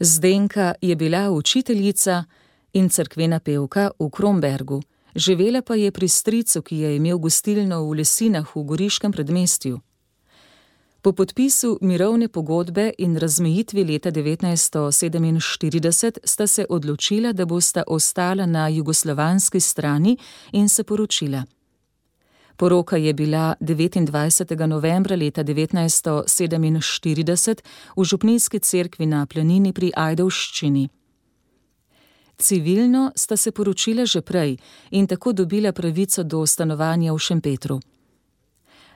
Zdenka 0.00 0.74
je 0.80 0.96
bila 0.96 1.30
učiteljica 1.30 2.24
in 2.72 2.88
crkvena 2.88 3.40
pevka 3.40 3.90
v 3.98 4.10
Krombergu, 4.10 4.82
živela 5.18 5.62
pa 5.62 5.74
je 5.74 5.92
pri 5.92 6.08
stricu, 6.08 6.62
ki 6.62 6.76
je 6.76 6.96
imel 6.96 7.18
gostilno 7.18 7.84
v 7.84 7.94
Lesinah 7.98 8.56
v 8.56 8.62
Goriškem 8.62 9.12
predmestju. 9.12 9.80
Po 11.02 11.12
podpisu 11.12 11.78
mirovne 11.80 12.28
pogodbe 12.28 12.92
in 12.98 13.16
razmejitvi 13.16 13.84
leta 13.84 14.10
1947 14.10 16.18
sta 16.24 16.46
se 16.46 16.66
odločila, 16.68 17.32
da 17.32 17.44
bosta 17.44 17.82
ostala 17.86 18.46
na 18.46 18.68
jugoslovanski 18.68 19.60
strani 19.60 20.16
in 20.52 20.68
se 20.68 20.84
poročila. 20.84 21.44
Poroka 22.56 22.96
je 22.96 23.14
bila 23.14 23.54
29. 23.60 24.66
novembra 24.66 25.16
leta 25.16 25.44
1947 25.44 27.56
v 27.96 28.04
Župnijski 28.04 28.58
cerkvi 28.58 29.06
na 29.06 29.26
planini 29.26 29.72
pri 29.72 29.92
Ajdovščini. 29.96 30.88
Civilno 32.38 33.12
sta 33.16 33.36
se 33.36 33.52
poročila 33.52 34.06
že 34.06 34.20
prej 34.20 34.56
in 34.90 35.06
tako 35.06 35.32
dobila 35.32 35.72
pravico 35.72 36.22
do 36.22 36.46
stanovanja 36.46 37.12
v 37.12 37.18
Šempetru. 37.18 37.80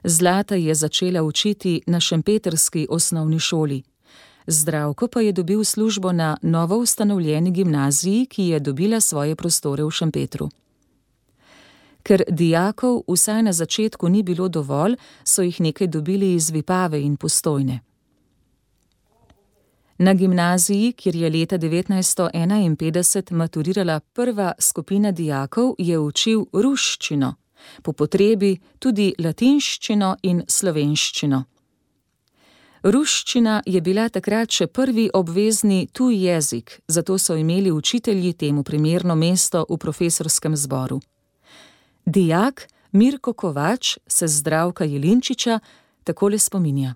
Zlata 0.05 0.55
je 0.55 0.75
začela 0.75 1.23
učiti 1.23 1.83
na 1.87 2.01
Šempetrski 2.01 2.87
osnovni 2.91 3.39
šoli. 3.39 3.83
Zdravko 4.47 5.09
pa 5.09 5.21
je 5.21 5.33
dobil 5.33 5.65
službo 5.65 6.13
na 6.13 6.37
novo 6.43 6.77
ustanovljeni 6.77 7.51
gimnaziji, 7.51 8.27
ki 8.27 8.43
je 8.43 8.61
dobila 8.61 9.01
svoje 9.01 9.37
prostore 9.37 9.85
v 9.85 9.91
Šempetru. 9.91 10.49
Ker 12.03 12.23
dijakov 12.29 13.03
vsaj 13.09 13.43
na 13.43 13.53
začetku 13.53 14.09
ni 14.09 14.23
bilo 14.23 14.49
dovolj, 14.49 14.97
so 15.25 15.43
jih 15.43 15.61
nekaj 15.61 15.87
dobili 15.87 16.35
iz 16.35 16.51
Vipave 16.51 17.03
in 17.03 17.17
postojne. 17.17 17.81
Na 19.99 20.15
gimnaziji, 20.15 20.93
kjer 20.93 21.17
je 21.17 21.31
leta 21.31 21.59
1951 21.59 23.33
maturirala 23.33 24.01
prva 24.01 24.53
skupina 24.59 25.13
dijakov, 25.13 25.75
je 25.79 25.99
učil 25.99 26.45
ruščino, 26.53 27.35
po 27.83 27.93
potrebi 27.93 28.59
tudi 28.79 29.15
latinščino 29.19 30.17
in 30.23 30.43
slovenščino. 30.49 31.45
Ruščina 32.83 33.61
je 33.67 33.81
bila 33.81 34.09
takrat 34.11 34.51
še 34.51 34.67
prvi 34.67 35.07
obvezni 35.15 35.87
tuj 35.93 36.17
jezik, 36.25 36.81
zato 36.89 37.19
so 37.19 37.37
imeli 37.39 37.71
učitelji 37.71 38.33
temu 38.33 38.65
primerno 38.67 39.15
mesto 39.15 39.67
v 39.69 39.79
profesorskem 39.79 40.57
zboru. 40.57 41.01
Dijak 42.07 42.67
Mirko 42.93 43.33
Kovač 43.33 43.99
se 44.07 44.27
zdravka 44.29 44.85
Jelinčiča 44.85 45.61
takole 46.05 46.39
spominja. 46.39 46.95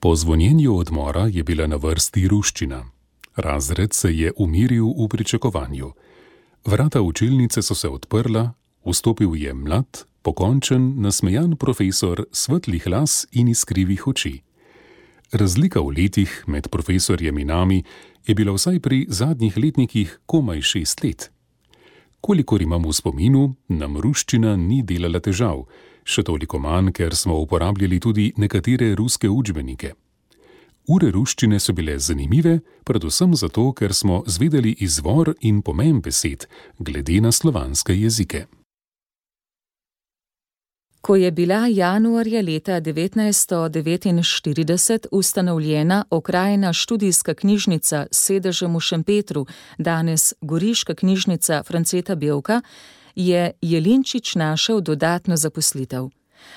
Po 0.00 0.16
zvonjenju 0.16 0.76
odmora 0.76 1.26
je 1.26 1.42
bila 1.42 1.66
na 1.66 1.76
vrsti 1.76 2.28
ruščina. 2.28 2.84
Razred 3.36 3.92
se 3.94 4.16
je 4.16 4.32
umiril 4.36 4.86
v 4.86 5.08
pričakovanju. 5.08 5.92
Vrata 6.64 7.02
učilnice 7.02 7.62
so 7.62 7.74
se 7.74 7.88
odprla, 7.88 8.52
vstopil 8.84 9.36
je 9.36 9.54
mlad, 9.54 10.04
pokončen, 10.22 10.94
nasmejan 10.96 11.56
profesor 11.56 12.24
svetlih 12.32 12.86
las 12.86 13.26
in 13.32 13.48
iskrivih 13.48 14.06
oči. 14.06 14.40
Razlika 15.32 15.80
v 15.80 15.92
letih 15.96 16.44
med 16.46 16.68
profesorjem 16.68 17.38
in 17.38 17.46
nami 17.46 17.84
je 18.26 18.34
bila 18.34 18.56
vsaj 18.56 18.80
pri 18.80 19.06
zadnjih 19.08 19.56
letnikih 19.56 20.18
komaj 20.26 20.62
šest 20.62 21.04
let. 21.04 21.30
Kolikor 22.20 22.62
imam 22.62 22.88
v 22.88 22.92
spominu, 22.92 23.54
nam 23.68 24.00
ruščina 24.00 24.56
ni 24.56 24.82
delala 24.82 25.20
težav, 25.20 25.66
še 26.04 26.22
toliko 26.22 26.58
manj, 26.58 26.92
ker 26.92 27.16
smo 27.16 27.40
uporabljali 27.40 28.00
tudi 28.00 28.32
nekatere 28.36 28.94
ruske 28.94 29.28
učbenike. 29.28 29.94
Ure 30.88 31.10
ruščine 31.14 31.60
so 31.60 31.72
bile 31.72 31.98
zanimive, 31.98 32.60
predvsem 32.84 33.34
zato, 33.34 33.72
ker 33.72 33.94
smo 33.94 34.22
zvedeli 34.26 34.76
izvor 34.80 35.34
in 35.40 35.62
pomen 35.62 36.00
besed, 36.00 36.46
glede 36.78 37.20
na 37.20 37.32
slovanske 37.32 37.94
jezike. 37.94 38.46
Ko 41.00 41.16
je 41.16 41.30
bila 41.30 41.66
januarja 41.66 42.42
leta 42.42 42.80
1949 42.80 45.06
ustanovljena 45.10 46.04
okrajna 46.10 46.72
študijska 46.72 47.34
knjižnica 47.34 48.06
s 48.10 48.26
sedežem 48.26 48.76
v 48.76 48.80
Šempetru, 48.80 49.46
danes 49.78 50.34
Goriška 50.40 50.94
knjižnica 50.94 51.62
Franceta 51.62 52.14
Belka, 52.14 52.60
je 53.20 53.52
Jelinčič 53.62 54.34
našel 54.34 54.80
dodatno 54.80 55.36
zaposlitev. 55.36 56.08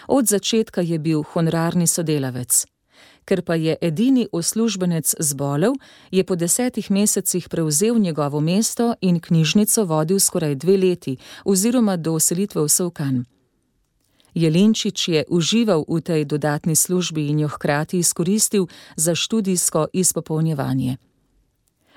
Od 0.08 0.26
začetka 0.26 0.82
je 0.82 1.00
bil 1.00 1.24
honorarni 1.24 1.88
sodelavec. 1.88 2.66
Ker 3.26 3.42
pa 3.42 3.56
je 3.56 3.76
edini 3.82 4.28
uslužbenec 4.32 5.16
zbolel, 5.20 5.74
je 6.12 6.24
po 6.24 6.36
desetih 6.36 6.92
mesecih 6.92 7.50
prevzel 7.50 8.00
njegovo 8.00 8.40
mesto 8.40 8.96
in 9.02 9.20
knjižnico 9.20 9.86
vodil 9.86 10.20
skoraj 10.20 10.56
dve 10.56 10.78
leti, 10.78 11.18
oziroma 11.46 11.98
do 11.98 12.20
selitve 12.20 12.64
v 12.64 12.70
Sovkan. 12.70 13.26
Jelenčič 14.34 15.08
je 15.08 15.24
užival 15.30 15.86
v 15.88 16.02
tej 16.02 16.26
dodatni 16.26 16.76
službi 16.76 17.28
in 17.28 17.40
jo 17.40 17.48
hkrati 17.48 18.00
izkoristil 18.00 18.68
za 18.96 19.16
študijsko 19.16 19.88
izpopolnjevanje. 19.94 20.98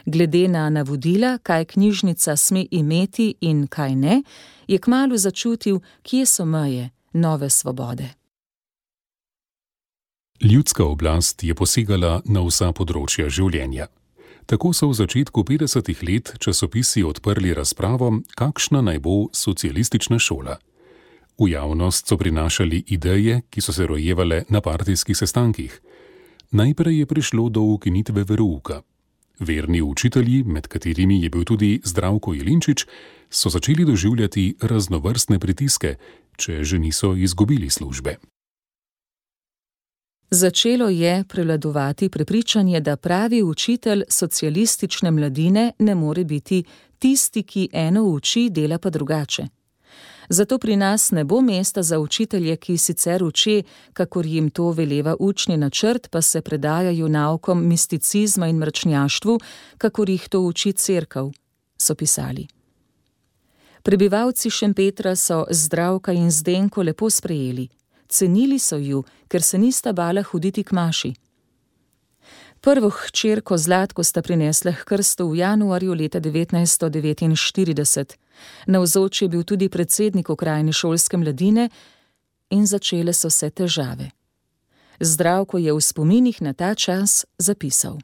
Glede 0.06 0.48
na 0.48 0.70
navodila, 0.70 1.38
kaj 1.38 1.64
knjižnica 1.64 2.36
sme 2.36 2.66
imeti 2.70 3.34
in 3.40 3.66
kaj 3.66 3.94
ne, 3.94 4.22
je 4.66 4.78
kmalo 4.78 5.16
začutil, 5.16 5.80
kje 6.02 6.26
so 6.26 6.44
meje 6.44 6.90
nove 7.12 7.50
svobode. 7.50 8.08
Ljudska 10.40 10.84
oblast 10.84 11.44
je 11.44 11.54
posegala 11.54 12.20
na 12.24 12.40
vsa 12.46 12.70
področja 12.72 13.28
življenja. 13.28 13.88
Tako 14.46 14.70
so 14.72 14.92
v 14.92 14.94
začetku 14.94 15.42
50-ih 15.42 16.02
let 16.06 16.34
časopisi 16.38 17.02
odprli 17.02 17.54
razpravo, 17.54 18.12
kakšna 18.38 18.84
naj 18.86 19.02
bo 19.02 19.26
socialistična 19.32 20.22
šola. 20.22 20.58
V 21.38 21.48
javnost 21.50 22.06
so 22.06 22.16
prinašali 22.16 22.84
ideje, 22.94 23.42
ki 23.50 23.60
so 23.60 23.72
se 23.72 23.86
rojevale 23.86 24.44
na 24.48 24.60
partijskih 24.60 25.16
sestankih. 25.18 25.80
Najprej 26.50 26.98
je 26.98 27.06
prišlo 27.06 27.48
do 27.48 27.66
ukinitve 27.74 28.22
verouka. 28.22 28.84
Verni 29.38 29.82
učitelji, 29.82 30.44
med 30.44 30.66
katerimi 30.66 31.22
je 31.22 31.30
bil 31.30 31.44
tudi 31.44 31.80
Zdravko 31.84 32.34
Jelinčič, 32.34 32.86
so 33.30 33.48
začeli 33.48 33.84
doživljati 33.84 34.54
raznovrstne 34.60 35.38
pritiske, 35.38 35.96
če 36.36 36.64
že 36.64 36.78
niso 36.78 37.14
izgubili 37.14 37.70
službe. 37.70 38.16
Začelo 40.30 40.88
je 40.88 41.24
prevladovati 41.28 42.08
prepričanje, 42.08 42.80
da 42.80 42.96
pravi 42.96 43.42
učitelj 43.42 44.02
socialistične 44.08 45.10
mladine 45.10 45.72
ne 45.78 45.94
more 45.94 46.24
biti 46.24 46.64
tisti, 46.98 47.42
ki 47.42 47.68
eno 47.72 48.02
uči, 48.02 48.48
dela 48.50 48.78
pa 48.78 48.90
drugače. 48.90 49.46
Zato 50.28 50.58
pri 50.58 50.76
nas 50.76 51.10
ne 51.10 51.24
bo 51.24 51.40
mesta 51.40 51.82
za 51.82 51.98
učitelje, 51.98 52.56
ki 52.56 52.76
sicer 52.76 53.24
uči, 53.24 53.62
kakor 53.92 54.26
jim 54.26 54.50
to 54.50 54.70
veleva 54.70 55.16
učni 55.18 55.56
načrt, 55.56 56.08
pa 56.10 56.22
se 56.22 56.40
predajajo 56.40 57.08
naukom 57.08 57.68
misticizma 57.68 58.46
in 58.46 58.56
mračnjaštvu, 58.56 59.38
kakor 59.78 60.10
jih 60.10 60.28
to 60.28 60.40
uči 60.40 60.72
crkav, 60.72 61.32
so 61.78 61.94
pisali. 61.94 62.46
Prebivalci 63.82 64.50
Šempetra 64.50 65.16
so 65.16 65.44
zdravka 65.50 66.12
in 66.12 66.30
zdenko 66.30 66.82
lepo 66.82 67.10
sprejeli, 67.10 67.68
cenili 68.08 68.58
so 68.58 68.76
ju, 68.76 69.04
ker 69.28 69.42
se 69.42 69.58
nista 69.58 69.92
bala 69.92 70.22
hoditi 70.22 70.64
k 70.64 70.72
maši. 70.72 71.14
Prvo 72.60 72.90
hčerko 72.90 73.56
Zlatko 73.56 74.04
sta 74.04 74.22
prinesla 74.22 74.72
k 74.72 74.84
krstu 74.84 75.30
v 75.30 75.36
januarju 75.36 75.94
leta 75.94 76.20
1949. 76.20 78.25
Navzoč 78.66 79.22
je 79.22 79.28
bil 79.28 79.42
tudi 79.42 79.68
predsednik 79.68 80.30
okrajne 80.30 80.72
šolske 80.72 81.16
mladine 81.16 81.68
in 82.50 82.66
začele 82.66 83.12
so 83.12 83.30
se 83.30 83.50
težave. 83.50 84.10
Zdravko 85.00 85.58
je 85.58 85.72
v 85.72 85.80
spominih 85.80 86.42
na 86.42 86.52
ta 86.52 86.74
čas 86.74 87.24
zapisal. 87.38 87.98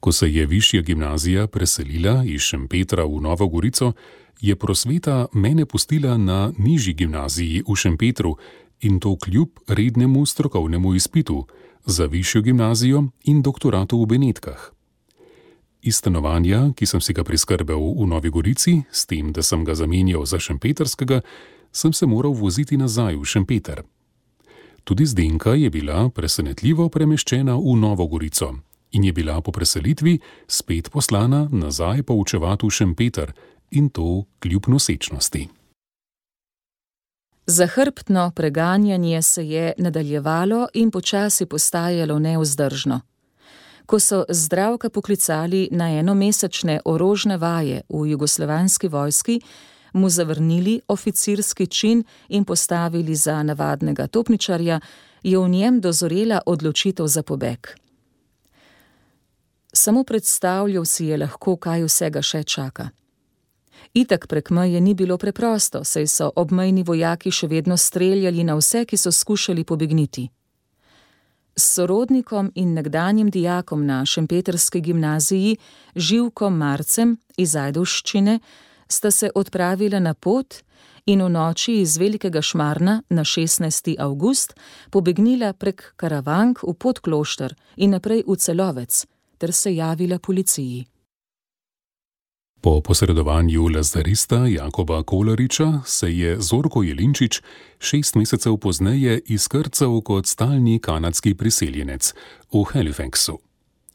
Ko 0.00 0.12
se 0.12 0.32
je 0.32 0.46
višja 0.46 0.82
gimnazija 0.82 1.46
preselila 1.46 2.22
iz 2.26 2.40
Šempetra 2.40 3.04
v 3.04 3.20
Novo 3.20 3.48
Gorico, 3.48 3.92
je 4.40 4.56
prosveta 4.56 5.26
mene 5.32 5.66
pustila 5.66 6.16
na 6.16 6.52
nižji 6.58 6.94
gimnaziji 6.94 7.62
v 7.68 7.76
Šempetru 7.76 8.36
in 8.80 9.00
to 9.00 9.16
kljub 9.16 9.48
rednemu 9.68 10.26
strokovnemu 10.26 10.94
izpitu 10.94 11.46
za 11.86 12.06
višjo 12.06 12.42
gimnazijo 12.42 13.04
in 13.24 13.42
doktoratu 13.42 14.02
v 14.02 14.06
Benetkah. 14.06 14.75
Iz 15.86 15.96
stanovanja, 15.96 16.72
ki 16.74 16.86
sem 16.86 17.00
si 17.00 17.14
ga 17.14 17.22
priskrbel 17.22 17.78
v 17.78 18.06
Novi 18.10 18.30
Gorici, 18.34 18.80
s 18.90 19.06
tem, 19.06 19.30
da 19.30 19.42
sem 19.42 19.62
ga 19.62 19.76
zamenjal 19.78 20.26
za 20.26 20.40
Šempetrskega, 20.42 21.20
sem 21.70 21.92
se 21.92 22.06
moral 22.10 22.34
voziti 22.34 22.74
nazaj 22.74 23.14
v 23.14 23.22
Šempeter. 23.24 23.84
Tudi 24.82 25.06
Zdenka 25.06 25.54
je 25.54 25.70
bila 25.70 26.08
presenetljivo 26.10 26.88
premeščena 26.90 27.54
v 27.54 27.76
Novo 27.78 28.06
Gorico 28.10 28.50
in 28.98 29.04
je 29.04 29.12
bila 29.12 29.38
po 29.40 29.52
preselitvi 29.54 30.18
spet 30.46 30.90
poslana 30.90 31.46
nazaj 31.52 32.02
poučevati 32.02 32.66
v 32.66 32.70
Šempeter 32.70 33.32
in 33.70 33.90
to 33.90 34.24
kljub 34.42 34.66
nosečnosti. 34.66 35.48
Zahrbtno 37.46 38.32
preganjanje 38.34 39.22
se 39.22 39.48
je 39.48 39.72
nadaljevalo 39.78 40.66
in 40.74 40.90
počasi 40.90 41.46
postajalo 41.46 42.18
neuzdržno. 42.18 43.00
Ko 43.86 44.00
so 44.00 44.24
zdravka 44.28 44.90
poklicali 44.90 45.68
na 45.70 45.90
enomesečne 45.98 46.80
orožne 46.84 47.36
vaje 47.36 47.82
v 47.88 48.06
jugoslovanski 48.10 48.88
vojski, 48.88 49.40
mu 49.92 50.08
zavrnili 50.08 50.80
oficirski 50.88 51.66
čin 51.66 52.04
in 52.28 52.44
postavili 52.44 53.14
za 53.14 53.42
navadnega 53.42 54.06
topničarja, 54.06 54.80
je 55.22 55.38
v 55.38 55.48
njem 55.48 55.80
dozorela 55.80 56.40
odločitev 56.46 57.06
za 57.06 57.22
pobeg. 57.22 57.66
Samo 59.72 60.04
predstavljal 60.04 60.84
si 60.84 61.06
je 61.06 61.16
lahko, 61.16 61.56
kaj 61.56 61.84
vsega 61.84 62.22
še 62.22 62.44
čaka. 62.44 62.88
Itak 63.94 64.26
prek 64.26 64.50
meje 64.50 64.80
ni 64.80 64.94
bilo 64.94 65.18
preprosto, 65.18 65.84
saj 65.84 66.06
so 66.06 66.30
obmejni 66.36 66.82
vojaki 66.82 67.30
še 67.30 67.46
vedno 67.46 67.76
streljali 67.76 68.44
na 68.44 68.56
vse, 68.56 68.84
ki 68.84 68.96
so 68.96 69.12
skušali 69.12 69.64
pobegniti. 69.64 70.28
S 71.58 71.74
sorodnikom 71.74 72.52
in 72.54 72.74
nekdanjim 72.74 73.30
dijakom 73.30 73.86
na 73.86 74.06
Šempetrski 74.06 74.80
gimnaziji, 74.80 75.56
Živkom 75.94 76.56
Marcem 76.56 77.16
iz 77.36 77.56
Ajdovščine, 77.56 78.38
sta 78.88 79.10
se 79.10 79.30
odpravila 79.34 79.98
na 79.98 80.14
pot 80.14 80.54
in 81.06 81.22
v 81.22 81.28
noči 81.30 81.80
iz 81.80 81.96
Velikega 81.96 82.42
Šmarna 82.42 83.02
na 83.08 83.24
16. 83.24 83.94
avgust 83.98 84.52
pobegnila 84.90 85.52
prek 85.52 85.92
Karavank 85.96 86.60
v 86.62 86.74
podklošter 86.74 87.54
in 87.76 87.96
naprej 87.96 88.24
v 88.26 88.36
Celovec 88.36 89.06
ter 89.38 89.52
se 89.52 89.74
javila 89.74 90.18
policiji. 90.18 90.84
Po 92.60 92.80
posredovanju 92.80 93.68
lazarista 93.68 94.46
Jakoba 94.46 95.02
Kolariča 95.02 95.80
se 95.84 96.16
je 96.16 96.36
Zorko 96.40 96.82
Jelinčič 96.82 97.42
šest 97.78 98.14
mesecev 98.14 98.56
pozneje 98.56 99.20
izkrcal 99.26 100.00
kot 100.00 100.26
stalni 100.26 100.78
kanadski 100.78 101.34
priseljenec 101.34 102.14
v 102.52 102.64
Halifaxu. 102.72 103.38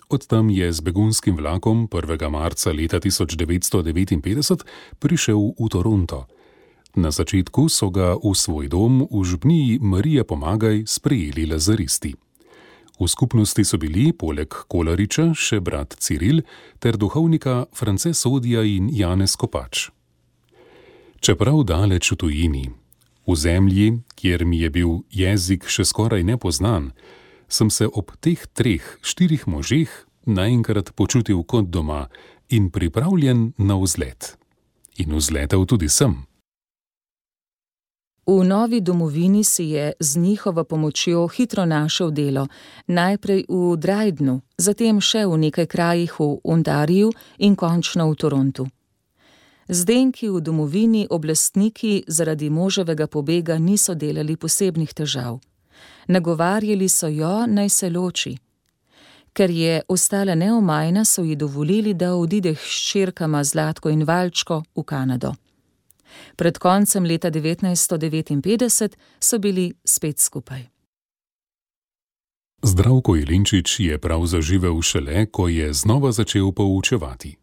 Od 0.09 0.27
tam 0.27 0.49
je 0.49 0.73
z 0.73 0.81
begunskim 0.81 1.35
vlakom 1.37 1.87
1. 1.87 2.29
marca 2.29 2.71
leta 2.71 2.99
1959 2.99 4.63
prišel 4.99 5.39
v 5.59 5.69
Toronto. 5.69 6.27
Na 6.95 7.11
začetku 7.11 7.69
so 7.69 7.87
ga 7.89 8.19
v 8.19 8.35
svoj 8.35 8.67
dom 8.67 9.07
v 9.07 9.23
župniji 9.23 9.79
Marija 9.79 10.23
Pomagaj 10.23 10.83
sprejeli 10.83 11.45
lazaristi. 11.47 12.15
V 13.01 13.07
skupnosti 13.09 13.63
so 13.65 13.79
bili 13.81 14.11
poleg 14.13 14.53
Kolariča 14.69 15.31
še 15.33 15.57
brat 15.57 15.95
Ciril 15.97 16.43
ter 16.77 16.99
duhovnika 17.01 17.65
France 17.73 18.13
Sodija 18.13 18.61
in 18.61 18.91
Janez 18.93 19.33
Kopač. 19.41 19.89
Čeprav 21.17 21.63
daleč 21.65 22.11
v 22.13 22.17
tujini, 22.21 22.65
v 23.25 23.33
zemlji, 23.33 23.87
kjer 24.13 24.45
mi 24.45 24.61
je 24.61 24.69
bil 24.69 24.91
jezik 25.09 25.65
še 25.65 25.81
skoraj 25.81 26.21
nepoznan, 26.29 26.91
sem 27.49 27.73
se 27.73 27.89
ob 27.89 28.13
teh 28.21 28.45
treh, 28.53 28.85
štirih 29.01 29.49
možeh 29.49 29.89
naenkrat 30.29 30.93
počutil 30.93 31.41
kot 31.41 31.73
doma 31.73 32.05
in 32.53 32.69
pripravljen 32.69 33.57
na 33.57 33.81
vzlet. 33.81 34.37
In 35.01 35.17
vzletel 35.17 35.65
tudi 35.65 35.89
sem. 35.89 36.21
V 38.27 38.43
novi 38.43 38.81
domovini 38.81 39.43
si 39.43 39.63
je 39.63 39.93
z 39.99 40.17
njihovo 40.17 40.63
pomočjo 40.63 41.27
hitro 41.27 41.65
našel 41.65 42.11
delo, 42.11 42.47
najprej 42.87 43.45
v 43.49 43.77
Drajdnu, 43.77 44.41
zatem 44.57 45.01
še 45.01 45.25
v 45.25 45.37
nekaj 45.37 45.67
krajih 45.67 46.19
v 46.19 46.39
Ontariju 46.43 47.11
in 47.39 47.55
končno 47.55 48.09
v 48.11 48.15
Torontu. 48.15 48.67
Zdenki 49.69 50.29
v 50.29 50.41
domovini 50.41 51.07
oblastniki 51.09 52.03
zaradi 52.07 52.49
moževega 52.49 53.07
pobega 53.07 53.57
niso 53.57 53.95
delali 53.95 54.37
posebnih 54.37 54.93
težav 54.93 55.39
nagovarjali 56.07 56.89
so 56.89 57.07
jo, 57.07 57.47
naj 57.47 57.69
se 57.69 57.89
loči. 57.89 58.37
Ker 59.33 59.49
je 59.49 59.81
ostala 59.87 60.35
neomajna, 60.35 61.05
so 61.05 61.23
ji 61.23 61.35
dovolili, 61.35 61.93
da 61.93 62.15
odide 62.15 62.55
s 62.55 62.91
črkama 62.91 63.43
Zlatko 63.43 63.89
in 63.89 64.03
Valčko 64.03 64.63
v 64.75 64.83
Kanado. 64.83 65.33
Pred 66.35 66.57
koncem 66.57 67.05
leta 67.05 67.31
1959 67.31 68.95
so 69.19 69.39
bili 69.39 69.73
spet 69.85 70.19
skupaj. 70.19 70.67
Zdravko 72.63 73.15
Jelinčič 73.15 73.79
je 73.79 73.97
prav 73.97 74.25
zaživel 74.25 74.81
šele, 74.81 75.25
ko 75.25 75.47
je 75.47 75.73
znova 75.73 76.11
začel 76.11 76.51
poučevati. 76.51 77.37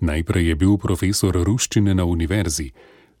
Najprej 0.00 0.48
je 0.48 0.54
bil 0.54 0.76
profesor 0.78 1.34
ruščine 1.34 1.94
na 1.94 2.04
univerzi, 2.04 2.72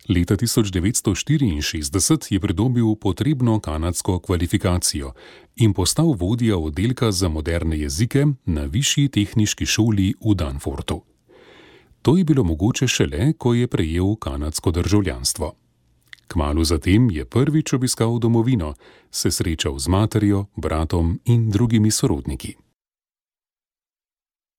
Leta 0.08 0.36
1964 0.36 2.32
je 2.32 2.40
pridobil 2.40 2.94
potrebno 2.94 3.60
kanadsko 3.60 4.18
kvalifikacijo 4.18 5.12
in 5.56 5.72
postal 5.72 6.14
vodja 6.18 6.58
oddelka 6.58 7.12
za 7.12 7.28
moderne 7.28 7.78
jezike 7.78 8.26
na 8.44 8.64
Višji 8.64 9.08
tehniški 9.08 9.66
šoli 9.66 10.14
v 10.20 10.34
Danfortu. 10.34 11.02
To 12.04 12.16
je 12.16 12.24
bilo 12.24 12.44
mogoče 12.44 12.86
šele, 12.88 13.32
ko 13.32 13.54
je 13.54 13.66
prejel 13.66 14.16
kanadsko 14.16 14.70
državljanstvo. 14.70 15.54
Kmalu 16.28 16.64
zatem 16.64 17.10
je 17.10 17.24
prvič 17.24 17.72
obiskal 17.72 18.18
domovino, 18.18 18.74
se 19.10 19.30
srečal 19.30 19.78
z 19.78 19.88
materjo, 19.88 20.44
bratom 20.56 21.20
in 21.24 21.50
drugimi 21.50 21.90
sorodniki. 21.90 22.54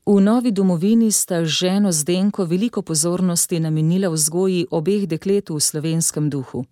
V 0.06 0.22
novi 0.22 0.52
domovini 0.52 1.12
sta 1.12 1.46
ženo 1.46 1.92
Zdenko 1.92 2.46
veliko 2.46 2.82
pozornosti 2.82 3.60
namenila 3.60 4.10
vzgoji 4.10 4.66
obeh 4.72 5.08
deklet 5.08 5.50
v 5.50 5.60
slovenskem 5.60 6.30
duhu. 6.30 6.66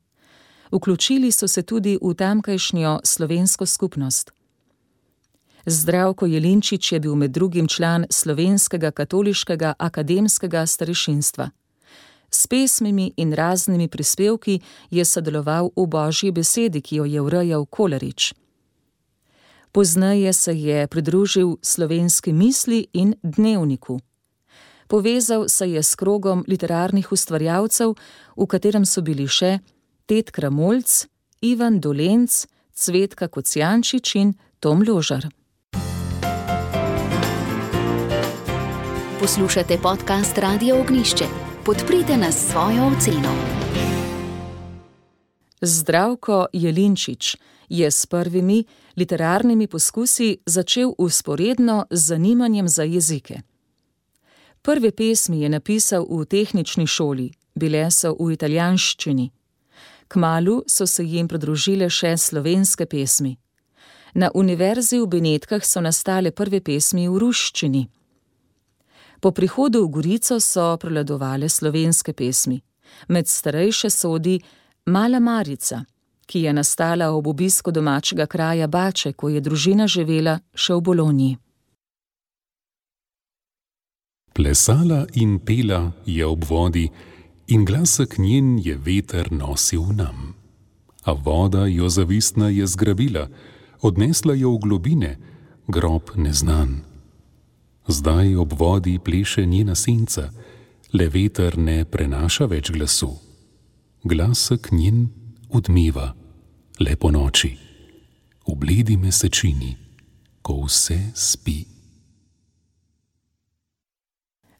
Vključili 0.72 1.32
so 1.32 1.48
se 1.48 1.62
tudi 1.62 2.00
v 2.02 2.14
tamkajšnjo 2.14 3.00
slovensko 3.04 3.66
skupnost. 3.66 4.32
Zdravko 5.66 6.26
Jelinčič 6.26 6.92
je 6.92 7.00
bil 7.00 7.16
med 7.16 7.32
drugim 7.32 7.68
član 7.68 8.06
slovenskega 8.10 8.92
katoliškega 8.92 9.74
akademskega 9.80 10.66
starešinstva. 10.66 11.50
S 12.32 12.48
pesmimi 12.48 13.14
in 13.18 13.34
raznimi 13.34 13.88
prispevki 13.88 14.60
je 14.92 15.06
sodeloval 15.06 15.70
v 15.76 15.86
božji 15.88 16.32
besedi, 16.32 16.82
ki 16.82 16.96
jo 16.96 17.06
je 17.06 17.22
urejal 17.22 17.66
Kolarič. 17.66 18.34
Pozneje 19.72 20.34
se 20.34 20.54
je 20.54 20.88
pridružil 20.88 21.56
slovenski 21.62 22.34
misli 22.34 22.88
in 22.94 23.16
dnevniku. 23.24 24.00
Povezal 24.88 25.50
se 25.50 25.68
je 25.68 25.84
s 25.84 25.96
krogom 25.96 26.44
literarnih 26.48 27.12
ustvarjalcev, 27.12 27.96
v 28.38 28.46
katerem 28.46 28.86
so 28.86 29.02
bili 29.02 29.28
še 29.28 29.60
Ted 30.06 30.32
Kramolc, 30.32 31.08
Ivan 31.42 31.80
Dolenc, 31.80 32.46
Cvetka 32.74 33.28
Kocijančič 33.28 34.16
in 34.16 34.34
Tom 34.60 34.84
Ložar. 34.84 35.30
Poslušate 39.24 39.78
podcast 39.78 40.38
Radio 40.38 40.80
Ognišče. 40.80 41.26
Podprite 41.66 42.18
nas 42.18 42.52
svojo 42.52 42.88
oceno. 42.88 43.36
Zdravko 45.62 46.46
Jelinčič 46.54 47.38
je 47.70 47.92
s 47.92 48.06
prvimi 48.06 48.66
literarnimi 48.98 49.68
poskusi 49.68 50.38
začel 50.46 50.92
usporedno 50.98 51.86
z 51.90 52.08
zanimanjem 52.08 52.68
za 52.68 52.84
jezike. 52.84 53.42
Prve 54.62 54.92
pesmi 54.92 55.42
je 55.42 55.50
napisal 55.50 56.06
v 56.10 56.26
tehnični 56.26 56.88
šoli, 56.88 57.32
bile 57.56 57.92
so 57.92 58.16
v 58.20 58.34
italijanščini. 58.34 59.32
Kmalu 60.08 60.64
so 60.68 60.88
se 60.88 61.04
jim 61.04 61.28
pridružile 61.28 61.90
še 61.90 62.18
slovenske 62.18 62.86
pesmi. 62.86 63.38
Na 64.14 64.32
univerzi 64.34 65.00
v 65.00 65.08
Benetkah 65.08 65.64
so 65.66 65.82
nastale 65.82 66.32
prve 66.32 66.60
pesmi 66.60 67.08
v 67.08 67.18
ruščini. 67.18 67.90
Po 69.24 69.32
prihodu 69.32 69.80
v 69.86 69.88
Gorico 69.88 70.36
so 70.44 70.76
prevladovale 70.76 71.48
slovenske 71.48 72.12
pesmi, 72.12 72.60
med 73.08 73.32
starejše 73.32 73.90
sodi 73.90 74.36
Mala 74.86 75.24
Marica 75.24 75.86
ki 76.26 76.42
je 76.42 76.54
nastala 76.54 77.12
ob 77.12 77.28
obisku 77.28 77.72
domačega 77.72 78.26
kraja 78.26 78.68
Bače, 78.68 79.14
ko 79.14 79.30
je 79.30 79.42
družina 79.42 79.88
živela 79.88 80.40
še 80.56 80.74
v 80.74 80.82
Boloniji. 80.82 81.38
Plesala 84.34 85.06
in 85.14 85.38
pela 85.46 85.92
je 86.06 86.26
ob 86.26 86.46
vodi, 86.50 86.88
in 87.54 87.66
glasek 87.66 88.18
njen 88.18 88.58
je 88.58 88.74
veter 88.78 89.30
nosil 89.32 89.94
nam. 89.94 90.34
A 91.06 91.14
voda 91.14 91.68
jo 91.68 91.90
zavistna 91.90 92.50
je 92.50 92.66
zgrabila, 92.66 93.28
odnesla 93.82 94.34
jo 94.34 94.56
v 94.56 94.64
globine, 94.66 95.12
grob 95.68 96.16
neznan. 96.16 96.82
Zdaj 97.88 98.36
ob 98.36 98.54
vodi 98.60 99.00
pleše 99.00 99.46
njena 99.46 99.76
senca, 99.76 100.30
le 100.94 101.10
veter 101.10 101.58
ne 101.58 101.86
prenaša 101.86 102.46
več 102.46 102.72
glasu. 102.72 103.12
Glasek 104.04 104.72
njen 104.72 105.08
odmiva 105.50 106.14
le 106.80 106.96
po 106.96 107.12
noči, 107.12 107.54
v 108.48 108.56
bledi 108.56 108.98
mesečini, 108.98 109.76
ko 110.42 110.64
vse 110.66 111.00
spi. 111.16 111.64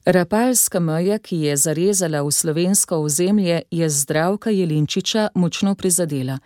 Rapalska 0.06 0.80
meja, 0.80 1.18
ki 1.20 1.48
je 1.48 1.58
zarezala 1.58 2.22
v 2.24 2.32
slovensko 2.32 3.00
ozemlje, 3.00 3.62
je 3.72 3.90
zdravka 3.90 4.52
Jelinčiča 4.52 5.30
močno 5.36 5.76
prizadela. 5.76 6.40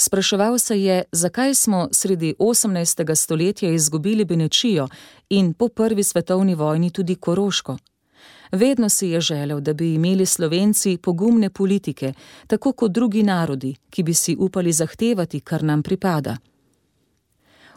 Spraševal 0.00 0.58
se 0.58 0.82
je, 0.82 1.02
zakaj 1.12 1.54
smo 1.54 1.88
sredi 1.92 2.34
18. 2.38 3.14
stoletja 3.14 3.70
izgubili 3.70 4.24
Benečijo 4.24 4.88
in 5.28 5.54
po 5.54 5.68
prvi 5.68 6.02
svetovni 6.02 6.54
vojni 6.54 6.90
tudi 6.90 7.14
Koroško. 7.14 7.78
Vedno 8.52 8.88
si 8.88 9.08
je 9.08 9.20
želel, 9.20 9.60
da 9.60 9.72
bi 9.72 9.94
imeli 9.94 10.26
Slovenci 10.26 10.98
pogumne 11.02 11.50
politike, 11.50 12.12
tako 12.46 12.72
kot 12.72 12.92
drugi 12.92 13.22
narodi, 13.22 13.74
ki 13.90 14.02
bi 14.02 14.14
si 14.14 14.36
upali 14.38 14.72
zahtevati, 14.72 15.40
kar 15.40 15.62
nam 15.62 15.82
pripada. 15.82 16.36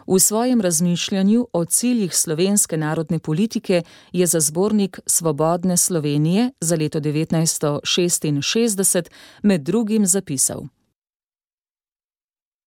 V 0.06 0.18
svojem 0.18 0.60
razmišljanju 0.60 1.48
o 1.52 1.64
ciljih 1.64 2.16
slovenske 2.16 2.76
narodne 2.76 3.18
politike 3.18 3.82
je 4.12 4.26
za 4.26 4.40
zbornik 4.40 5.00
Svobodne 5.06 5.76
Slovenije 5.76 6.50
za 6.60 6.76
leto 6.76 7.00
1966 7.00 9.10
med 9.42 9.62
drugim 9.62 10.06
zapisal: 10.06 10.62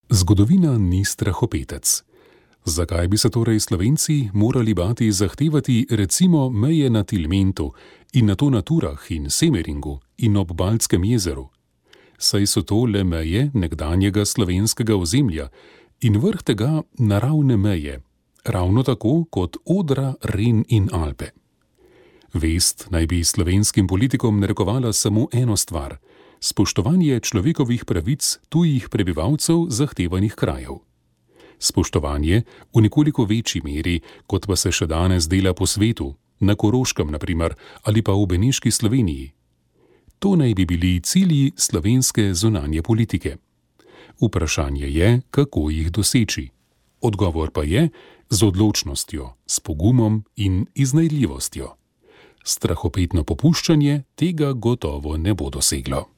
Zgodovina 0.10 0.78
ni 0.78 1.06
strahopetec. 1.06 2.04
Zakaj 2.65 3.08
bi 3.08 3.18
se 3.18 3.30
torej 3.30 3.60
Slovenci 3.60 4.30
morali 4.34 4.74
bati 4.74 5.12
zahtevati 5.12 5.88
recimo 5.89 6.50
meje 6.50 6.89
na 6.89 7.04
Tilmentu 7.04 7.74
in 8.13 8.26
na 8.26 8.36
to 8.36 8.50
na 8.50 8.62
Turah 8.62 9.12
in 9.12 9.30
Semeringu 9.30 10.00
in 10.18 10.38
ob 10.38 10.52
Baltskem 10.54 11.04
jezeru? 11.04 11.50
Saj 12.18 12.46
so 12.48 12.62
to 12.62 12.86
le 12.86 13.04
meje 13.04 13.52
nekdanjega 13.54 14.26
slovenskega 14.26 14.96
ozemlja 14.96 15.50
in 16.02 16.18
vrh 16.18 16.44
tega 16.44 16.84
naravne 16.98 17.58
meje, 17.58 18.02
ravno 18.46 18.84
tako 18.84 19.26
kot 19.30 19.58
Odra, 19.65 20.13
Ren 20.22 20.63
in 20.68 20.89
Alpe. 20.94 21.30
Vest 22.34 22.88
naj 22.89 23.08
bi 23.08 23.24
slovenskim 23.24 23.88
politikom 23.88 24.39
narekovala 24.39 24.94
samo 24.94 25.28
eno 25.34 25.58
stvar: 25.58 25.98
spoštovanje 26.39 27.19
človekovih 27.19 27.86
pravic 27.86 28.39
tujih 28.50 28.89
prebivalcev 28.89 29.67
zahtevanih 29.69 30.36
krajev. 30.36 30.82
Spoštovanje 31.60 32.43
v 32.74 32.82
nekoliko 32.82 33.26
večji 33.26 33.62
meri, 33.63 34.02
kot 34.28 34.48
pa 34.48 34.56
se 34.56 34.71
še 34.71 34.88
danes 34.88 35.28
dela 35.28 35.54
po 35.54 35.67
svetu, 35.67 36.15
na 36.39 36.56
Koroškem, 36.56 37.12
naprimer, 37.12 37.56
ali 37.84 38.02
pa 38.02 38.12
v 38.12 38.28
Beniški 38.28 38.71
Sloveniji. 38.71 39.32
To 40.19 40.36
naj 40.36 40.54
bi 40.56 40.65
bili 40.65 41.00
cilji 41.00 41.52
slovenske 41.56 42.34
zunanje 42.34 42.82
politike. 42.82 43.38
Vprašanje 44.21 44.88
je, 44.88 45.21
kako 45.32 45.69
jih 45.69 45.91
doseči. 45.91 46.50
Odgovor 47.02 47.52
pa 47.52 47.63
je 47.63 47.89
z 48.30 48.43
odločnostjo, 48.43 49.34
s 49.45 49.60
pogumom 49.60 50.24
in 50.36 50.65
iznajdljivostjo. 50.74 51.76
Strahopetno 52.43 53.24
popuščanje 53.24 54.04
tega 54.15 54.54
gotovo 54.54 55.17
ne 55.17 55.34
bo 55.34 55.50
doseglo. 55.50 56.14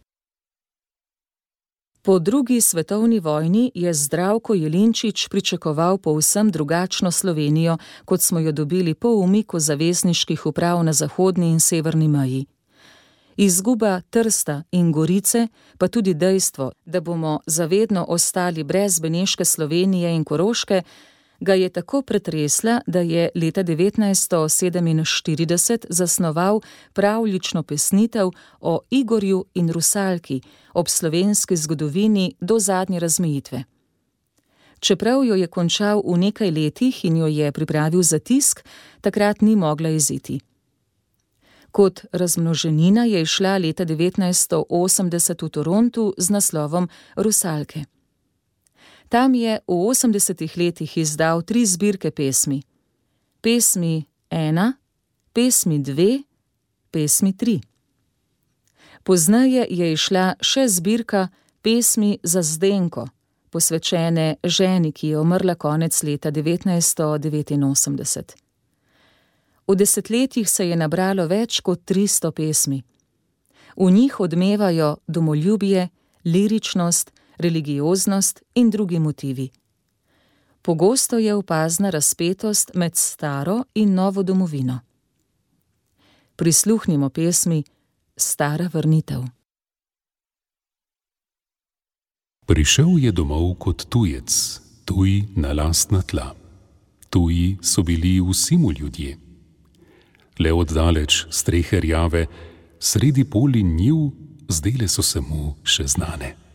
Po 2.07 2.19
drugi 2.19 2.61
svetovni 2.61 3.19
vojni 3.19 3.71
je 3.75 3.93
Zdravko 3.93 4.53
Jelinčič 4.53 5.27
pričakoval 5.27 5.97
povsem 5.97 6.51
drugačno 6.51 7.11
Slovenijo, 7.11 7.77
kot 8.05 8.21
smo 8.21 8.39
jo 8.39 8.51
dobili 8.51 8.93
po 8.93 9.09
umiku 9.09 9.59
zavezniških 9.59 10.45
uprav 10.45 10.83
na 10.83 10.93
zahodni 10.93 11.51
in 11.51 11.59
severni 11.59 12.07
meji. 12.07 12.45
Izguba 13.37 14.01
Trsta 14.09 14.63
in 14.71 14.91
Gorice, 14.91 15.47
pa 15.77 15.87
tudi 15.87 16.13
dejstvo, 16.13 16.71
da 16.85 17.01
bomo 17.01 17.39
zavedno 17.45 18.05
ostali 18.07 18.63
brez 18.63 18.99
Beneške 18.99 19.45
Slovenije 19.45 20.15
in 20.15 20.23
Koroške, 20.23 20.81
ga 21.39 21.53
je 21.53 21.69
tako 21.69 22.01
pretresla, 22.01 22.81
da 22.87 22.99
je 22.99 23.29
leta 23.35 23.63
1947 23.63 25.85
zasnoval 25.89 26.61
pravlično 26.93 27.63
pesnitev 27.63 28.29
o 28.59 28.79
Igorju 28.89 29.45
in 29.53 29.71
Rusalki 29.71 30.41
ob 30.73 30.87
slovenski 30.87 31.55
zgodovini 31.55 32.35
do 32.39 32.59
zadnje 32.59 32.99
razmejitve. 32.99 33.63
Čeprav 34.79 35.25
jo 35.25 35.35
je 35.35 35.47
končal 35.47 36.01
v 36.05 36.17
nekaj 36.17 36.51
letih 36.51 37.05
in 37.05 37.17
jo 37.17 37.27
je 37.27 37.51
pripravil 37.51 38.03
za 38.03 38.19
tisk, 38.19 38.63
takrat 39.01 39.41
ni 39.41 39.55
mogla 39.55 39.89
iziti. 39.89 40.39
Kot 41.71 42.05
razmnoženina 42.11 43.05
je 43.05 43.21
išla 43.21 43.57
leta 43.57 43.85
1980 43.85 45.45
v 45.45 45.49
Torontu 45.49 46.13
z 46.17 46.29
naslovom 46.29 46.89
Rusalke. 47.15 47.96
Tam 49.09 49.35
je 49.35 49.59
v 49.67 49.73
80-ih 49.73 50.57
letih 50.57 50.97
izdal 50.97 51.41
tri 51.41 51.65
zbirke 51.65 52.11
pesmi: 52.11 52.61
Pesmi 53.41 54.05
ena, 54.29 54.73
pesmi 55.33 55.79
dve, 55.79 56.23
pesmi 56.91 57.37
tri. 57.37 57.61
Poznaje 59.03 59.67
je 59.69 59.93
išla 59.93 60.35
še 60.43 60.67
zbirka 60.67 61.27
pesmi 61.61 62.19
za 62.23 62.41
Zdenko, 62.41 63.07
posvečene 63.49 64.35
ženi, 64.43 64.91
ki 64.91 65.07
je 65.07 65.19
umrla 65.19 65.55
konec 65.55 66.03
leta 66.03 66.31
1989. 66.31 68.35
V 69.67 69.75
desetletjih 69.75 70.49
se 70.49 70.67
je 70.67 70.75
nabralo 70.75 71.27
več 71.27 71.61
kot 71.61 71.79
300 71.87 72.31
pesmi. 72.31 72.83
V 73.77 73.91
njih 73.91 74.19
odmevajo 74.19 74.97
domoljubje, 75.07 75.89
liričnost, 76.25 77.11
religioznost 77.37 78.41
in 78.53 78.69
drugi 78.69 78.99
motivi. 78.99 79.49
Pogosto 80.61 81.17
je 81.17 81.33
opazna 81.33 81.89
razpetost 81.89 82.71
med 82.73 82.95
staro 82.95 83.63
in 83.73 83.93
novo 83.93 84.23
domovino. 84.23 84.79
Prisluhnimo 86.35 87.09
pesmi 87.09 87.63
Stara 88.17 88.69
vrnitev. 88.73 89.21
Prišel 92.45 92.97
je 92.99 93.11
domov 93.11 93.53
kot 93.61 93.85
tujec, 93.89 94.31
tuj 94.85 95.29
na 95.35 95.53
lastna 95.53 96.01
tla. 96.01 96.33
Tuji 97.09 97.57
so 97.61 97.83
bili 97.83 98.17
vsi 98.21 98.57
mu 98.57 98.71
ljudje. 98.71 99.17
Le 100.39 100.53
oddaleč 100.53 101.25
strehe 101.29 101.79
rjave, 101.79 102.25
sredi 102.79 103.23
poli 103.23 103.63
njiv, 103.63 104.09
zdele 104.49 104.87
so 104.87 105.01
se 105.01 105.21
mu 105.21 105.55
še 105.63 105.87
znane. 105.87 106.46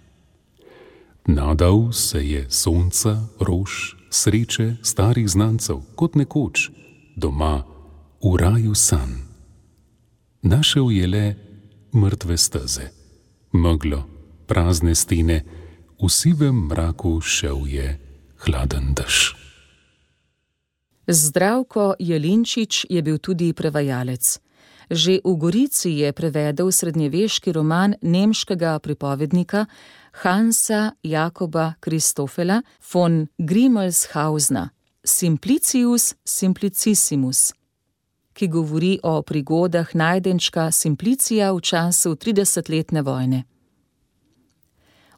Nadal 1.26 1.92
se 1.92 2.26
je 2.26 2.46
sonca, 2.50 3.22
rož, 3.40 3.94
sreče 4.10 4.76
starih 4.82 5.28
znancev, 5.28 5.78
kot 5.94 6.14
nekoč, 6.14 6.70
doma, 7.16 7.62
v 8.22 8.36
raju 8.36 8.74
san. 8.74 9.22
Našel 10.42 10.90
je 10.90 11.06
le 11.06 11.36
mrtve 11.94 12.36
steze, 12.36 12.90
meglo, 13.52 14.02
prazne 14.46 14.94
stene, 14.94 15.44
v 16.02 16.08
sivem 16.10 16.66
mraku 16.66 17.20
šel 17.20 17.66
je 17.66 17.98
hladen 18.42 18.94
dež. 18.94 19.38
Zdravko 21.06 21.94
Jelinčič 21.98 22.86
je 22.90 23.02
bil 23.02 23.18
tudi 23.18 23.52
prevajalec. 23.52 24.38
Že 24.90 25.22
v 25.24 25.34
Gorici 25.38 25.90
je 26.02 26.12
prevedel 26.12 26.68
srednjeveški 26.68 27.52
roman 27.52 27.94
nemškega 28.02 28.78
pripovednika 28.78 29.66
Hansa 30.12 30.92
Jakoba 31.02 31.74
Kristofela 31.80 32.62
von 32.92 33.28
Grimmelshausna 33.38 34.70
Simplicius 35.04 36.14
Simplicissimus, 36.24 37.52
ki 38.32 38.48
govori 38.48 38.98
o 39.02 39.22
prigodah 39.22 39.94
najdenčka 39.94 40.70
Simplicija 40.70 41.52
v 41.52 41.60
času 41.60 42.14
30-letne 42.14 43.02
vojne. 43.02 43.44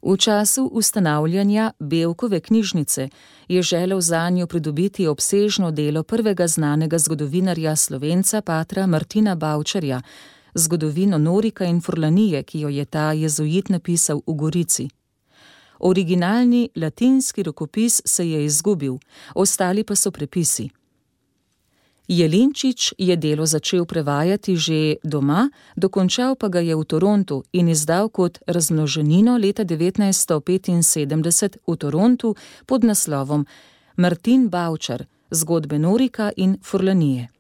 V 0.05 0.17
času 0.17 0.69
ustanavljanja 0.73 1.73
Belkove 1.79 2.41
knjižnice 2.41 3.09
je 3.49 3.63
želel 3.63 4.01
za 4.01 4.31
njo 4.31 4.47
pridobiti 4.47 5.07
obsežno 5.07 5.71
delo 5.71 6.03
prvega 6.03 6.47
znanega 6.47 6.99
zgodovinarja 6.99 7.77
Slovenca 7.77 8.41
Patra 8.41 8.87
Martina 8.87 9.35
Bavčarja, 9.35 10.03
zgodovino 10.55 11.19
Norika 11.19 11.65
in 11.65 11.81
Furlanije, 11.81 12.43
ki 12.43 12.61
jo 12.61 12.69
je 12.69 12.85
ta 12.85 13.13
jezuit 13.13 13.69
napisal 13.69 14.21
v 14.27 14.35
Gorici. 14.35 14.89
Originalni 15.79 16.69
latinski 16.77 17.43
rokopis 17.43 18.01
se 18.05 18.31
je 18.31 18.45
izgubil, 18.45 18.99
ostali 19.35 19.85
pa 19.85 19.95
so 19.95 20.11
prepisi. 20.11 20.71
Jelinčič 22.09 22.95
je 22.99 23.17
delo 23.17 23.47
začel 23.47 23.85
prevajati 23.85 24.57
že 24.57 24.97
doma, 25.05 25.51
dokončal 25.77 26.37
pa 26.37 26.49
ga 26.49 26.61
je 26.61 26.77
v 26.77 26.85
Torontu 26.85 27.45
in 27.53 27.69
izdal 27.69 28.09
kot 28.09 28.39
razmnoženino 28.47 29.39
leta 29.41 29.65
1975 29.65 31.57
v 31.67 31.77
Torontu 31.77 32.35
pod 32.67 32.85
naslovom 32.85 33.47
Martin 33.97 34.49
Bavčar: 34.49 35.07
Zgodbe 35.31 35.79
Norika 35.79 36.31
in 36.37 36.59
Furlanije. 36.63 37.34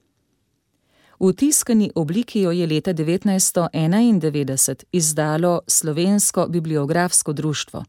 V 1.20 1.33
tiskani 1.33 1.90
obliki 1.94 2.40
jo 2.40 2.50
je 2.50 2.66
leta 2.66 2.94
1991 2.94 4.85
izdalo 4.92 5.61
Slovensko 5.66 6.46
bibliografsko 6.48 7.33
društvo. 7.33 7.85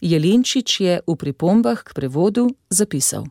Jelinčič 0.00 0.80
je 0.80 1.00
v 1.06 1.16
pripombah 1.16 1.82
k 1.82 1.94
prevodu 1.94 2.46
zapisal: 2.70 3.26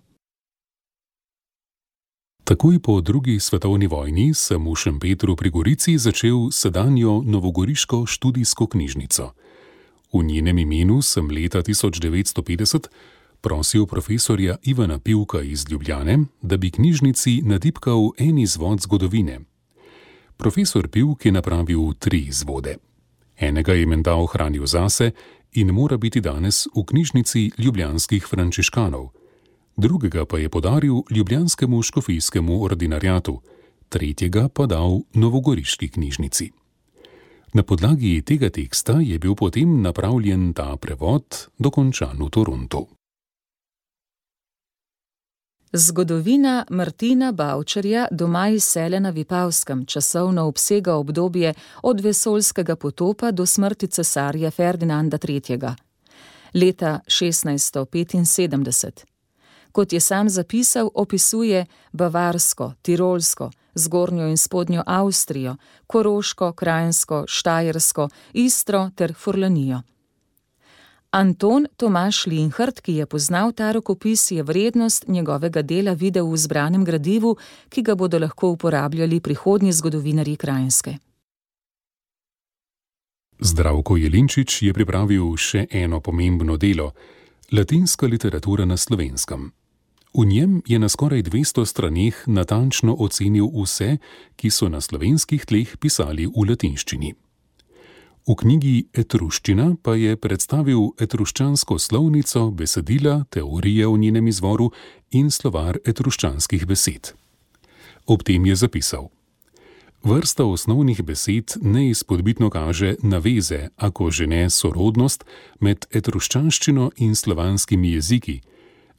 Takoj 2.44 2.80
po 2.80 3.02
drugi 3.02 3.40
svetovni 3.40 3.88
vojni 3.88 4.32
sem 4.34 4.64
v 4.64 4.76
Šempetru 4.76 5.36
pri 5.36 5.50
Gorici 5.50 5.98
začel 5.98 6.52
sedanjo 6.52 7.24
Novogoriško 7.26 8.06
študijsko 8.06 8.68
knjižnico. 8.68 9.32
V 10.14 10.24
njenem 10.24 10.58
imenu 10.58 11.02
sem 11.02 11.28
leta 11.28 11.60
1950 11.60 12.88
prosil 13.42 13.86
profesorja 13.86 14.58
Ivana 14.64 15.00
Pivka 15.00 15.42
iz 15.42 15.66
Ljubljane, 15.70 16.20
da 16.42 16.58
bi 16.58 16.72
knjižnici 16.72 17.42
nadipkal 17.46 18.12
en 18.18 18.38
izvod 18.38 18.82
zgodovine. 18.82 19.40
Profesor 20.38 20.88
Pivk 20.88 21.26
je 21.26 21.32
napravil 21.32 21.94
tri 22.00 22.20
izvode. 22.20 22.78
Enega 23.38 23.74
je 23.74 23.86
menda 23.86 24.16
ohranil 24.16 24.66
zase 24.66 25.12
in 25.54 25.72
mora 25.72 25.98
biti 25.98 26.22
danes 26.22 26.68
v 26.76 26.84
knjižnici 26.86 27.52
ljubljanskih 27.58 28.26
frančiškanov 28.30 29.10
drugega 29.78 30.26
pa 30.26 30.38
je 30.38 30.50
podaril 30.50 31.02
Ljubljanskemu 31.10 31.82
škofijskemu 31.82 32.64
ordinarjatu, 32.64 33.42
tretjega 33.90 34.50
pa 34.50 34.66
dal 34.66 35.00
Novogoriški 35.14 35.90
knjižnici. 35.90 36.52
Na 37.54 37.64
podlagi 37.64 38.22
tega 38.22 38.50
teksta 38.50 39.00
je 39.00 39.20
bil 39.20 39.36
potem 39.36 39.82
napravljen 39.82 40.54
ta 40.54 40.76
prevod, 40.78 41.48
dokončan 41.60 42.18
v 42.20 42.30
Torontu. 42.30 42.88
Zgodovina 45.80 46.66
Martina 46.70 47.32
Bavčarja 47.32 48.08
doma 48.12 48.48
iz 48.50 48.64
sele 48.64 49.00
na 49.00 49.10
Vipavskem 49.10 49.86
časovno 49.86 50.46
obsega 50.46 50.96
obdobje 50.96 51.54
od 51.84 52.02
vesoljskega 52.02 52.76
potopa 52.76 53.32
do 53.32 53.46
smrti 53.46 53.88
cesarja 53.88 54.52
Ferdinanda 54.52 55.18
III. 55.28 55.60
leta 56.54 57.00
1675 57.08 59.06
kot 59.72 59.94
je 59.94 60.00
sam 60.00 60.30
zapisal, 60.30 60.90
opisuje 60.94 61.66
Bavarsko, 61.92 62.74
Tirolsko, 62.82 63.52
Zgornjo 63.76 64.28
in 64.28 64.38
Spodnjo 64.38 64.84
Avstrijo, 64.86 65.56
Koroško, 65.88 66.54
Krajinsko, 66.54 67.26
Štajersko, 67.28 68.10
Istro 68.34 68.90
ter 68.96 69.14
Furlanijo. 69.14 69.82
Anton 71.10 71.66
Tomaš 71.78 72.26
Linhart, 72.26 72.82
ki 72.82 72.94
je 72.94 73.06
poznal 73.06 73.52
ta 73.52 73.72
rokopis, 73.72 74.32
je 74.32 74.44
vrednost 74.44 75.08
njegovega 75.08 75.62
dela 75.62 75.94
videl 75.94 76.28
v 76.28 76.38
zbranem 76.38 76.84
gradivu, 76.86 77.38
ki 77.70 77.82
ga 77.82 77.96
bodo 77.96 78.20
lahko 78.20 78.50
uporabljali 78.50 79.20
prihodnji 79.20 79.72
zgodovinari 79.72 80.36
Krajinske. 80.36 80.98
Zdravko 83.40 83.98
Jelinčič 83.98 84.62
je 84.62 84.74
pripravil 84.74 85.36
še 85.38 85.68
eno 85.72 86.02
pomembno 86.02 86.58
delo: 86.58 86.92
Latinska 87.52 88.08
literatura 88.08 88.66
na 88.66 88.78
slovenskem. 88.78 89.52
V 90.14 90.26
njem 90.26 90.62
je 90.68 90.80
na 90.80 90.90
skoraj 90.90 91.24
200 91.24 91.66
straneh 91.66 92.24
natančno 92.28 92.96
ocenil 93.00 93.48
vse, 93.54 93.98
ki 94.36 94.50
so 94.50 94.70
na 94.70 94.82
slovenskih 94.82 95.46
tleh 95.46 95.78
pisali 95.78 96.26
v 96.26 96.50
latinščini. 96.50 97.27
V 98.28 98.36
knjigi 98.36 98.88
Etruščina 98.92 99.78
pa 99.82 99.96
je 99.96 100.18
predstavil 100.20 100.90
etruščansko 101.00 101.78
slovnico, 101.80 102.50
besedila, 102.52 103.22
teorije 103.32 103.88
o 103.88 103.96
njenem 103.98 104.28
izvoru 104.28 104.72
in 105.12 105.32
slovar 105.32 105.80
etruščanskih 105.86 106.66
besed. 106.68 107.14
Ob 108.06 108.24
tem 108.28 108.46
je 108.46 108.56
zapisal: 108.56 109.08
Vrsta 110.04 110.44
osnovnih 110.44 111.00
besed 111.04 111.56
neizpodbitno 111.62 112.50
kaže 112.50 112.98
naveze, 113.04 113.70
ako 113.78 114.12
že 114.12 114.28
ne 114.28 114.50
sorodnost, 114.50 115.24
med 115.60 115.88
etruščanščino 115.92 116.92
in 116.98 117.16
slovanskimi 117.16 117.96
jeziki 117.96 118.42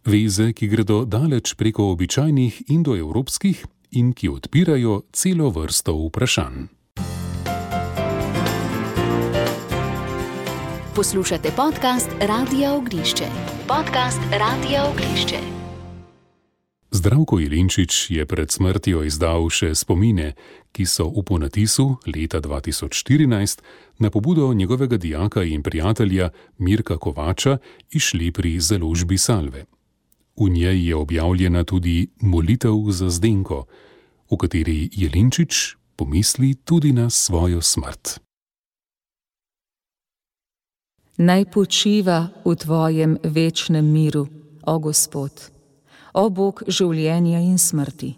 veze, 0.09 0.53
ki 0.53 0.69
gredo 0.69 1.05
daleč 1.05 1.55
preko 1.55 1.93
običajnih 1.93 2.63
indoevropskih 2.73 3.65
in 4.01 4.13
ki 4.13 4.33
odpirajo 4.33 5.03
celo 5.13 5.51
vrsto 5.51 5.95
vprašanj. 6.09 6.78
Poslušate 10.99 11.51
podcast 11.57 12.11
Radio 12.21 12.75
Ognišče. 12.75 13.25
Podcast 13.69 14.19
Radio 14.33 14.79
Ognišče. 14.91 15.37
Zdravko 16.91 17.39
Jelinčič 17.39 18.11
je 18.11 18.27
pred 18.27 18.51
smrtjo 18.51 19.05
izdal 19.07 19.47
še 19.47 19.75
spomine, 19.79 20.35
ki 20.75 20.83
so 20.83 21.07
v 21.07 21.23
ponatisu 21.23 22.03
leta 22.11 22.41
2014 22.43 23.63
na 23.99 24.11
pobudo 24.11 24.51
njegovega 24.55 24.97
dijaka 24.97 25.43
in 25.43 25.63
prijatelja 25.63 26.31
Mirka 26.59 26.99
Kovača 26.99 27.59
išli 27.91 28.33
pri 28.33 28.59
založbi 28.61 29.19
Salve. 29.19 29.67
V 30.35 30.51
njej 30.51 30.89
je 30.89 30.97
objavljena 30.97 31.65
tudi 31.65 32.11
molitev 32.21 32.91
za 32.91 33.11
Zdenko, 33.11 33.67
v 34.31 34.37
kateri 34.37 34.91
Jelinčič 34.93 35.77
pomisli 35.97 36.55
tudi 36.55 36.93
na 36.93 37.11
svojo 37.11 37.63
smrt. 37.63 38.28
Naj 41.19 41.51
počiva 41.51 42.31
v 42.45 42.55
tvojem 42.55 43.19
večnem 43.25 43.83
miru, 43.93 44.29
o 44.63 44.79
Gospod, 44.79 45.51
o 46.15 46.31
Bog 46.31 46.63
življenja 46.69 47.41
in 47.43 47.59
smrti. 47.59 48.13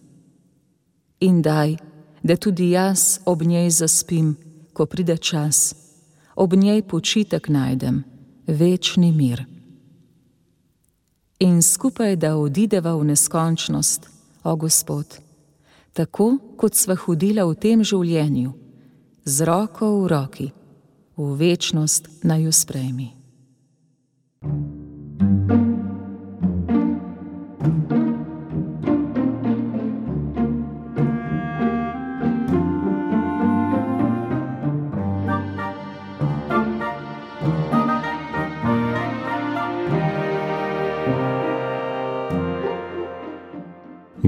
In 1.24 1.40
daj, 1.40 1.78
da 2.20 2.36
tudi 2.36 2.70
jaz 2.76 3.22
ob 3.24 3.40
njej 3.40 3.70
zaspim, 3.72 4.36
ko 4.76 4.84
pride 4.84 5.16
čas, 5.16 5.72
ob 6.36 6.52
njej 6.52 6.82
počitek 6.82 7.48
najdem, 7.48 8.04
večni 8.46 9.12
mir. 9.16 9.46
In 11.40 11.62
skupaj 11.62 12.16
da 12.20 12.36
odideva 12.36 12.92
v 13.00 13.08
neskončnost, 13.14 14.10
o 14.44 14.56
Gospod, 14.56 15.16
tako 15.96 16.36
kot 16.56 16.76
sva 16.76 17.00
hodila 17.00 17.48
v 17.48 17.56
tem 17.56 17.80
življenju, 17.80 18.52
z 19.24 19.48
roko 19.48 19.88
v 20.04 20.08
roki, 20.12 20.52
v 21.20 21.36
večnost 21.36 22.24
naj 22.24 22.42
jo 22.42 22.52
sprejmi. 22.52 23.20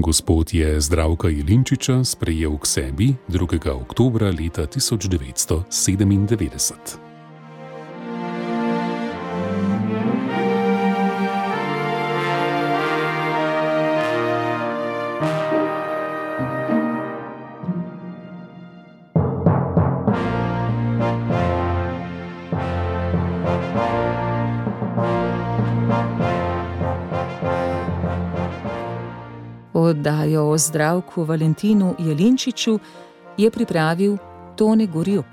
Gospod 0.03 0.53
je 0.53 0.81
zdravka 0.81 1.31
Jelinčiča 1.31 2.03
sprejel 2.03 2.59
k 2.59 2.65
sebi 2.67 3.15
2. 3.31 3.71
oktober 3.71 4.35
leta 4.35 4.67
1997. 4.67 7.02
Oddajo 29.83 30.49
o 30.49 30.57
zdravku 30.57 31.23
Valentinu 31.23 31.95
Jelinčiču 31.99 32.79
je 33.37 33.51
pripravil 33.51 34.17
Tone 34.55 34.85
Gorjub. 34.87 35.25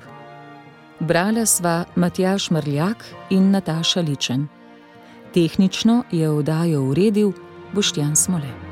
Brala 1.01 1.47
sva 1.47 1.85
Matjaš 1.95 2.51
Mrljak 2.51 3.05
in 3.31 3.51
Nataša 3.51 4.01
Ličen. 4.01 4.49
Tehnično 5.35 6.03
je 6.11 6.31
oddajo 6.31 6.83
uredil 6.83 7.33
Boštjan 7.73 8.17
Smole. 8.17 8.70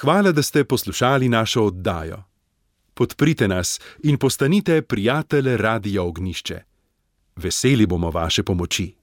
Hvala, 0.00 0.32
da 0.32 0.42
ste 0.42 0.64
poslušali 0.64 1.28
našo 1.28 1.64
oddajo. 1.64 2.22
Podprite 2.94 3.48
nas 3.48 3.80
in 4.02 4.18
postanite 4.18 4.82
prijatelj 4.82 5.56
Radia 5.56 6.02
Ognišče. 6.02 6.60
Veseli 7.36 7.86
bomo 7.86 8.10
vaše 8.10 8.42
pomoči. 8.42 8.99